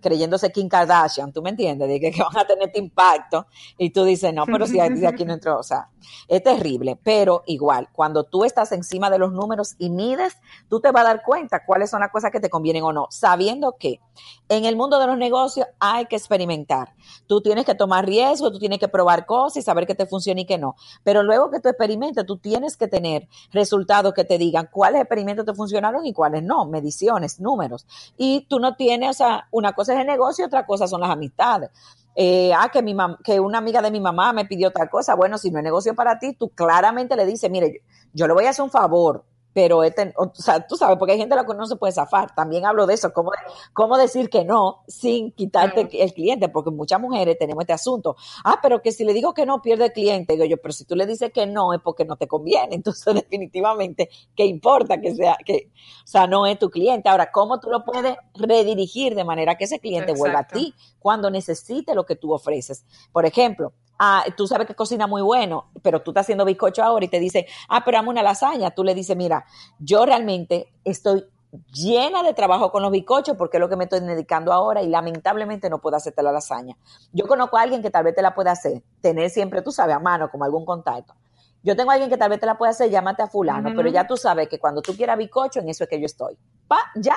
[0.00, 1.88] creyéndose Kim Kardashian, ¿tú me entiendes?
[1.88, 3.46] De que, van a tener este impacto
[3.78, 5.88] y tú dices, no, pero si de aquí no entró, o sea,
[6.28, 10.36] es terrible, pero igual, cuando tú estás encima de los números y mides,
[10.68, 13.06] tú te vas a dar cuenta cuáles son las cosas que te convienen o no,
[13.10, 14.00] sabiendo que
[14.48, 16.94] en el mundo de los negocios hay que experimentar.
[17.26, 20.40] Tú tienes que tomar riesgo, tú tienes que probar cosas y saber qué te funciona
[20.40, 20.76] y qué no.
[21.02, 25.46] Pero luego que tú experimentes, tú tienes que tener resultados que te digan cuáles experimentos
[25.46, 27.86] te funcionaron y cuáles no, mediciones, números.
[28.16, 31.10] Y tú no tienes, o sea, una cosa es el negocio, otra cosa son las
[31.10, 31.70] amistades.
[32.16, 35.14] Eh, ah, que, mi que una amiga de mi mamá me pidió tal cosa.
[35.14, 38.44] Bueno, si no es negocio para ti, tú claramente le dices, mire, yo le voy
[38.46, 39.24] a hacer un favor,
[39.54, 41.92] pero este, o sea, tú sabes, porque hay gente a la que no se puede
[41.92, 42.34] zafar.
[42.34, 43.30] También hablo de eso, cómo,
[43.72, 48.16] cómo decir que no sin quitarte el cliente, porque muchas mujeres tenemos este asunto.
[48.44, 50.32] Ah, pero que si le digo que no, pierde el cliente.
[50.32, 52.74] Digo yo, pero si tú le dices que no, es porque no te conviene.
[52.74, 55.70] Entonces, definitivamente, ¿qué importa que sea, que,
[56.02, 57.08] o sea, no es tu cliente?
[57.08, 61.30] Ahora, ¿cómo tú lo puedes redirigir de manera que ese cliente vuelva a ti cuando
[61.30, 62.84] necesite lo que tú ofreces?
[63.12, 67.04] Por ejemplo, ah, tú sabes que cocina muy bueno, pero tú estás haciendo bizcocho ahora
[67.04, 68.70] y te dice, ah, pero amo una lasaña.
[68.70, 69.44] Tú le dices, mira,
[69.78, 71.26] yo realmente estoy
[71.72, 74.88] llena de trabajo con los bizcochos porque es lo que me estoy dedicando ahora y
[74.88, 76.76] lamentablemente no puedo hacerte la lasaña.
[77.12, 79.96] Yo conozco a alguien que tal vez te la pueda hacer, tener siempre, tú sabes,
[79.96, 81.14] a mano como algún contacto.
[81.62, 83.88] Yo tengo a alguien que tal vez te la pueda hacer, llámate a fulano, pero
[83.88, 86.36] ya tú sabes que cuando tú quieras bizcocho, en eso es que yo estoy.
[86.68, 87.16] Pa, ya,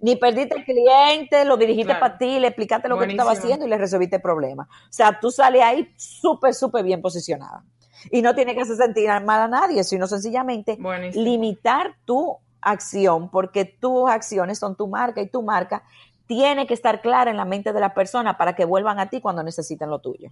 [0.00, 3.66] ni perdiste el cliente, lo dirigiste para ti, le explicaste lo que tú estabas haciendo
[3.66, 4.68] y le resolviste el problema.
[4.70, 7.64] O sea, tú sales ahí súper, súper bien posicionada.
[8.10, 10.78] Y no tiene que hacer sentir mal a nadie, sino sencillamente
[11.14, 15.82] limitar tu acción, porque tus acciones son tu marca y tu marca
[16.26, 19.20] tiene que estar clara en la mente de la persona para que vuelvan a ti
[19.20, 20.30] cuando necesiten lo tuyo.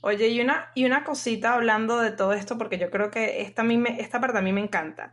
[0.00, 3.64] Oye, y una, y una cosita hablando de todo esto, porque yo creo que esta,
[3.98, 5.12] esta parte a mí me encanta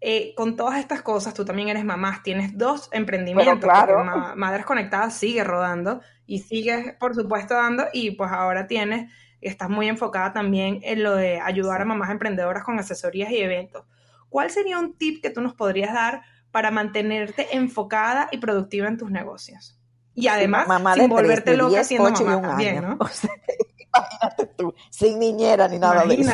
[0.00, 4.04] eh, con todas estas cosas, tú también eres mamá, tienes dos emprendimientos, claro.
[4.36, 9.88] Madres Conectadas sigue rodando y sigues, por supuesto, dando, y pues ahora tienes, estás muy
[9.88, 13.84] enfocada también en lo de ayudar a mamás emprendedoras con asesorías y eventos.
[14.28, 18.98] ¿Cuál sería un tip que tú nos podrías dar para mantenerte enfocada y productiva en
[18.98, 19.78] tus negocios?
[20.14, 22.98] Y además, sin volverte loca siendo mamá también, ¿no?
[23.96, 26.32] imagínate tú, sin niñera ni nada de eso.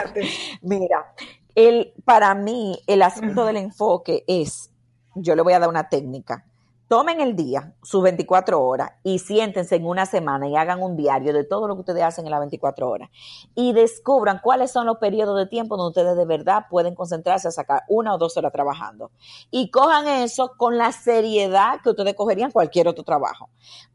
[0.63, 1.15] Mira,
[1.55, 4.71] el, para mí, el asunto del enfoque es,
[5.15, 6.47] yo le voy a dar una técnica.
[6.89, 11.33] Tomen el día, sus 24 horas, y siéntense en una semana y hagan un diario
[11.33, 13.09] de todo lo que ustedes hacen en las 24 horas.
[13.55, 17.51] Y descubran cuáles son los periodos de tiempo donde ustedes de verdad pueden concentrarse a
[17.51, 19.11] sacar una o dos horas trabajando.
[19.51, 23.49] Y cojan eso con la seriedad que ustedes cogerían cualquier otro trabajo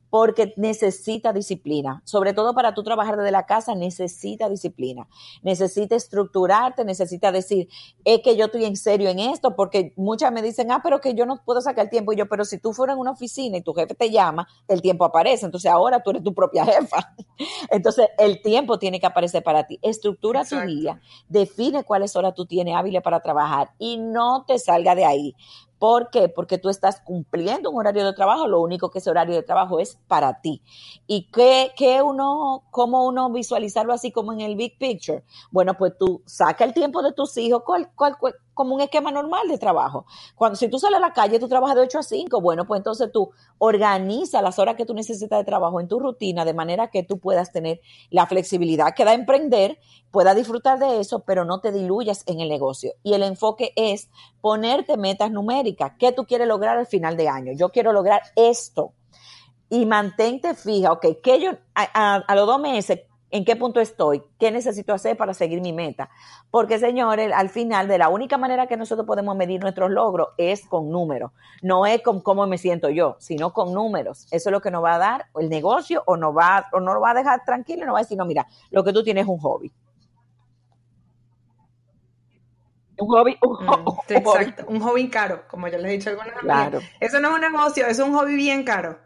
[0.10, 2.02] porque necesita disciplina.
[2.06, 5.08] Sobre todo para tú trabajar desde la casa, necesita disciplina.
[5.42, 7.68] Necesita estructurarte, necesita decir,
[8.06, 11.14] es que yo estoy en serio en esto, porque muchas me dicen, ah, pero que
[11.14, 12.14] yo no puedo sacar el tiempo.
[12.14, 14.82] Y yo, pero si tú fueras en una oficina y tu jefe te llama, el
[14.82, 15.46] tiempo aparece.
[15.46, 17.14] Entonces ahora tú eres tu propia jefa.
[17.70, 19.80] Entonces el tiempo tiene que aparecer para ti.
[19.82, 24.96] Estructura tu día, define cuáles horas tú tienes hábiles para trabajar y no te salga
[24.96, 25.36] de ahí.
[25.80, 26.30] ¿Por qué?
[26.30, 29.80] Porque tú estás cumpliendo un horario de trabajo, lo único que ese horario de trabajo
[29.80, 30.62] es para ti.
[31.06, 35.24] ¿Y qué, qué uno, cómo uno visualizarlo así como en el big picture?
[35.52, 39.12] Bueno, pues tú saca el tiempo de tus hijos, ¿cuál, cuál, cuál como un esquema
[39.12, 40.06] normal de trabajo.
[40.36, 42.80] Cuando si tú sales a la calle, tú trabajas de 8 a 5, bueno, pues
[42.80, 43.30] entonces tú
[43.60, 47.20] organiza las horas que tú necesitas de trabajo en tu rutina de manera que tú
[47.20, 47.80] puedas tener
[48.10, 49.78] la flexibilidad que da emprender,
[50.10, 52.94] puedas disfrutar de eso, pero no te diluyas en el negocio.
[53.04, 54.10] Y el enfoque es
[54.42, 55.94] ponerte metas numéricas.
[56.00, 57.54] ¿Qué tú quieres lograr al final de año?
[57.56, 58.94] Yo quiero lograr esto.
[59.70, 64.24] Y mantente fija, ok, que yo a, a los dos meses, en qué punto estoy,
[64.40, 66.10] qué necesito hacer para seguir mi meta.
[66.50, 70.66] Porque, señores, al final, de la única manera que nosotros podemos medir nuestros logros es
[70.68, 71.32] con números.
[71.62, 74.28] No es con cómo me siento yo, sino con números.
[74.32, 76.94] Eso es lo que nos va a dar el negocio o, nos va, o no
[76.94, 79.04] lo va a dejar tranquilo y nos va a decir, no, mira, lo que tú
[79.04, 79.72] tienes es un hobby.
[83.00, 86.42] Un hobby, un, mm, exacto, un hobby caro, como ya les he dicho algunas veces.
[86.42, 86.80] Claro.
[87.00, 88.98] Eso no es un negocio, es un hobby bien caro.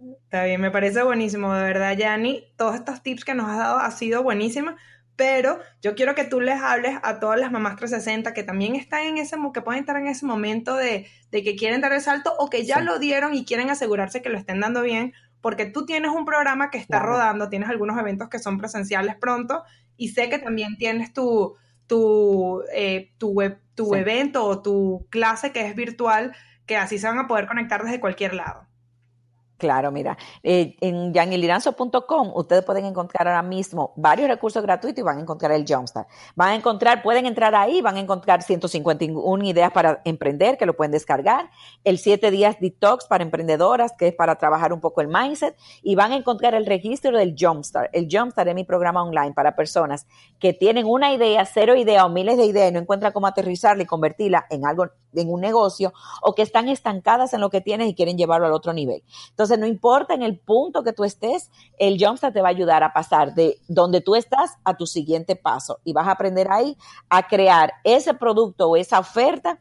[0.00, 2.44] Está bien, me parece buenísimo, de verdad, Yanni.
[2.56, 4.74] Todos estos tips que nos has dado ha sido buenísimo,
[5.14, 9.02] pero yo quiero que tú les hables a todas las mamás 360 que también están
[9.02, 12.48] en ese, que pueden estar en ese momento de, que quieren dar el salto o
[12.48, 16.10] que ya lo dieron y quieren asegurarse que lo estén dando bien, porque tú tienes
[16.10, 19.64] un programa que está rodando, tienes algunos eventos que son presenciales pronto
[19.98, 23.36] y sé que también tienes tu, tu, eh, tu,
[23.74, 26.34] tu evento o tu clase que es virtual,
[26.64, 28.69] que así se van a poder conectar desde cualquier lado.
[29.60, 35.18] Claro, mira, eh, en yaniliranzo.com ustedes pueden encontrar ahora mismo varios recursos gratuitos y van
[35.18, 36.08] a encontrar el Jumpstart.
[36.34, 40.74] Van a encontrar, pueden entrar ahí, van a encontrar 151 ideas para emprender que lo
[40.74, 41.50] pueden descargar,
[41.84, 45.94] el 7 días detox para emprendedoras que es para trabajar un poco el mindset y
[45.94, 47.90] van a encontrar el registro del Jumpstart.
[47.92, 50.06] El Jumpstart es mi programa online para personas
[50.38, 53.82] que tienen una idea, cero idea o miles de ideas y no encuentran cómo aterrizarla
[53.82, 55.92] y convertirla en algo, en un negocio
[56.22, 59.02] o que están estancadas en lo que tienen y quieren llevarlo al otro nivel.
[59.28, 62.82] Entonces, no importa en el punto que tú estés, el Jumpstart te va a ayudar
[62.82, 65.80] a pasar de donde tú estás a tu siguiente paso.
[65.84, 66.76] Y vas a aprender ahí
[67.08, 69.58] a crear ese producto o esa oferta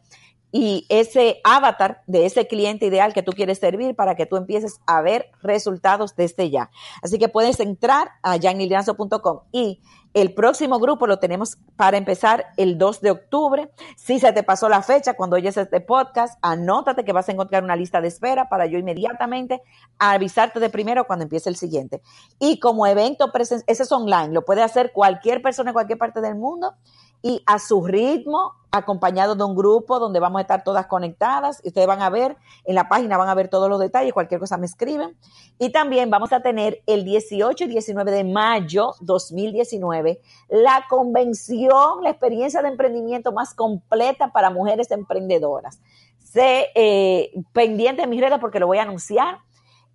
[0.51, 4.79] y ese avatar de ese cliente ideal que tú quieres servir para que tú empieces
[4.85, 6.71] a ver resultados desde ya.
[7.01, 9.81] Así que puedes entrar a janilianzo.com y
[10.15, 13.69] el próximo grupo lo tenemos para empezar el 2 de octubre.
[13.95, 17.63] Si se te pasó la fecha cuando oyes este podcast, anótate que vas a encontrar
[17.63, 19.61] una lista de espera para yo inmediatamente
[19.99, 22.01] avisarte de primero cuando empiece el siguiente.
[22.39, 26.21] Y como evento presencial, ese es online, lo puede hacer cualquier persona en cualquier parte
[26.21, 26.73] del mundo
[27.21, 31.59] y a su ritmo, acompañado de un grupo donde vamos a estar todas conectadas.
[31.63, 34.39] Y ustedes van a ver, en la página van a ver todos los detalles, cualquier
[34.39, 35.17] cosa me escriben.
[35.57, 42.11] Y también vamos a tener el 18 y 19 de mayo 2019 la convención, la
[42.11, 45.79] experiencia de emprendimiento más completa para mujeres emprendedoras.
[46.23, 49.39] Sé eh, pendiente de mis redes porque lo voy a anunciar.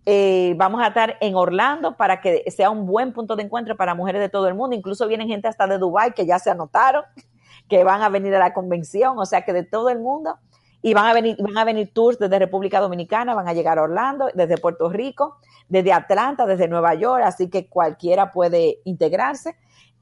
[0.07, 3.95] Eh, vamos a estar en Orlando para que sea un buen punto de encuentro para
[3.95, 4.77] mujeres de todo el mundo.
[4.77, 7.05] Incluso vienen gente hasta de Dubai que ya se anotaron,
[7.69, 10.39] que van a venir a la convención, o sea que de todo el mundo.
[10.83, 13.83] Y van a venir, van a venir tours desde República Dominicana, van a llegar a
[13.83, 19.57] Orlando, desde Puerto Rico, desde Atlanta, desde Nueva York, así que cualquiera puede integrarse.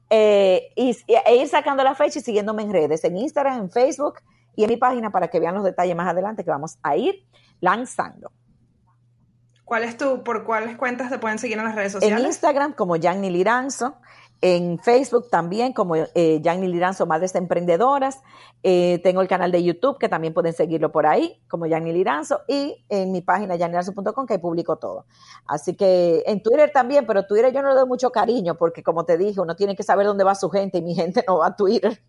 [0.09, 4.15] Eh, y, e ir sacando la fecha y siguiéndome en redes, en Instagram, en Facebook
[4.57, 7.25] y en mi página para que vean los detalles más adelante que vamos a ir
[7.61, 8.29] lanzando.
[9.65, 12.19] ¿Cuál es tu, por cuáles cuentas te pueden seguir en las redes sociales?
[12.19, 13.95] En Instagram como Yanni Liranzo,
[14.41, 18.21] En Facebook también, como eh, Yanni Liranzo, Madres Emprendedoras.
[18.61, 22.41] Eh, tengo el canal de YouTube, que también pueden seguirlo por ahí, como Yanni Liranzo.
[22.49, 25.05] Y en mi página, yanniranzo.com, que publico todo.
[25.45, 29.05] Así que en Twitter también, pero Twitter yo no le doy mucho cariño, porque como
[29.05, 31.47] te dije, uno tiene que saber dónde va su gente y mi gente no va
[31.47, 32.01] a Twitter.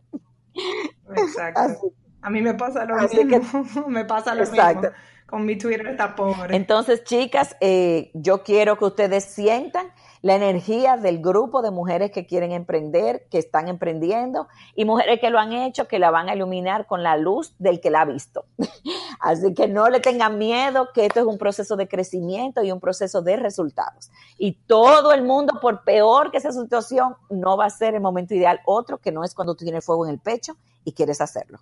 [1.17, 1.93] Exacto.
[2.25, 3.65] A mí me pasa lo mismo.
[3.89, 4.83] me pasa lo mismo.
[5.27, 6.57] Con mi Twitter está pobre.
[6.57, 9.89] Entonces, chicas, eh, yo quiero que ustedes sientan
[10.23, 15.29] la energía del grupo de mujeres que quieren emprender, que están emprendiendo y mujeres que
[15.29, 18.05] lo han hecho, que la van a iluminar con la luz del que la ha
[18.07, 18.47] visto.
[19.21, 22.81] Así que no le tengan miedo, que esto es un proceso de crecimiento y un
[22.81, 24.11] proceso de resultados.
[24.39, 28.01] Y todo el mundo, por peor que sea su situación, no va a ser el
[28.01, 30.57] momento ideal otro que no es cuando tú tienes fuego en el pecho
[30.87, 31.61] y quieres hacerlo.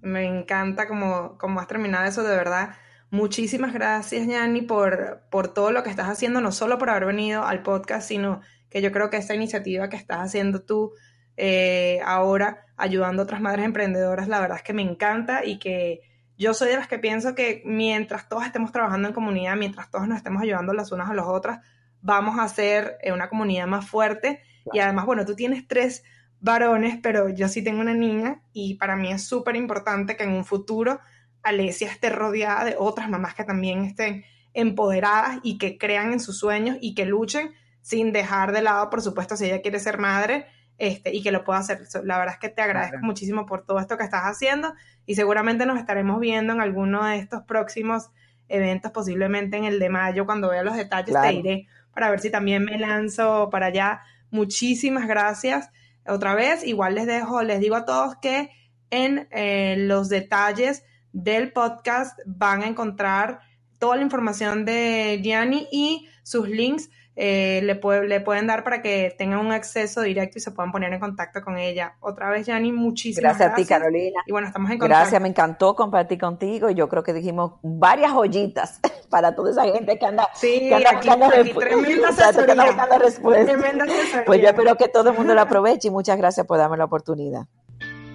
[0.00, 2.70] Me encanta como, como has terminado eso de verdad
[3.10, 7.42] Muchísimas gracias, Yanni, por, por todo lo que estás haciendo, no solo por haber venido
[7.42, 10.92] al podcast, sino que yo creo que esta iniciativa que estás haciendo tú
[11.38, 16.02] eh, ahora, ayudando a otras madres emprendedoras, la verdad es que me encanta y que
[16.36, 20.06] yo soy de las que pienso que mientras todos estemos trabajando en comunidad, mientras todos
[20.06, 21.60] nos estemos ayudando las unas a las otras,
[22.02, 24.42] vamos a hacer eh, una comunidad más fuerte.
[24.70, 26.04] Y además, bueno, tú tienes tres
[26.40, 30.32] varones, pero yo sí tengo una niña y para mí es súper importante que en
[30.32, 31.00] un futuro
[31.42, 34.24] Alesia esté rodeada de otras mamás que también estén
[34.54, 39.02] empoderadas y que crean en sus sueños y que luchen sin dejar de lado, por
[39.02, 40.46] supuesto, si ella quiere ser madre
[40.78, 41.80] este, y que lo pueda hacer.
[42.04, 44.74] La verdad es que te agradezco muchísimo por todo esto que estás haciendo
[45.06, 48.10] y seguramente nos estaremos viendo en alguno de estos próximos
[48.48, 52.30] eventos, posiblemente en el de mayo, cuando vea los detalles te diré para ver si
[52.30, 54.02] también me lanzo para allá.
[54.30, 55.70] Muchísimas gracias
[56.08, 56.66] otra vez.
[56.66, 58.50] Igual les dejo, les digo a todos que
[58.90, 63.40] en eh, los detalles del podcast van a encontrar
[63.78, 66.90] toda la información de Gianni y sus links
[67.20, 70.92] eh, le, le, pueden dar para que tengan un acceso directo y se puedan poner
[70.92, 71.96] en contacto con ella.
[71.98, 73.48] Otra vez, Gianni, muchísimas gracias.
[73.48, 74.22] Gracias a ti, Carolina.
[74.24, 75.00] Y bueno, estamos en contacto.
[75.00, 76.70] Gracias, me encantó compartir contigo.
[76.70, 78.78] y Yo creo que dijimos varias joyitas
[79.10, 82.10] para toda esa gente que anda, sí, que anda, aquí, aquí, tremenda
[84.24, 86.84] Pues yo espero que todo el mundo lo aproveche y muchas gracias por darme la
[86.84, 87.48] oportunidad.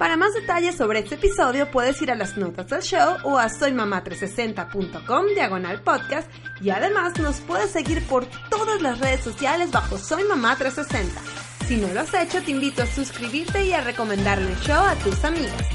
[0.04, 3.48] Para más detalles sobre este episodio puedes ir a las notas del show o a
[3.48, 6.30] soymamá360.com diagonal podcast
[6.60, 11.22] y además nos puedes seguir por todas las redes sociales bajo Soy Mamá 360.
[11.70, 14.96] Si no lo has hecho te invito a suscribirte y a recomendarle el show a
[14.96, 15.70] tus amigas.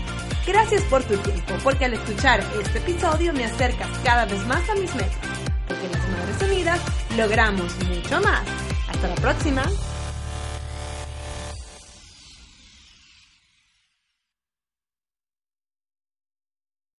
[0.46, 4.74] Gracias por tu tiempo, porque al escuchar este episodio me acercas cada vez más a
[4.74, 5.16] mis metas,
[5.66, 6.80] porque las Madres Unidas
[7.16, 8.42] logramos mucho más.
[8.90, 9.62] Hasta la próxima.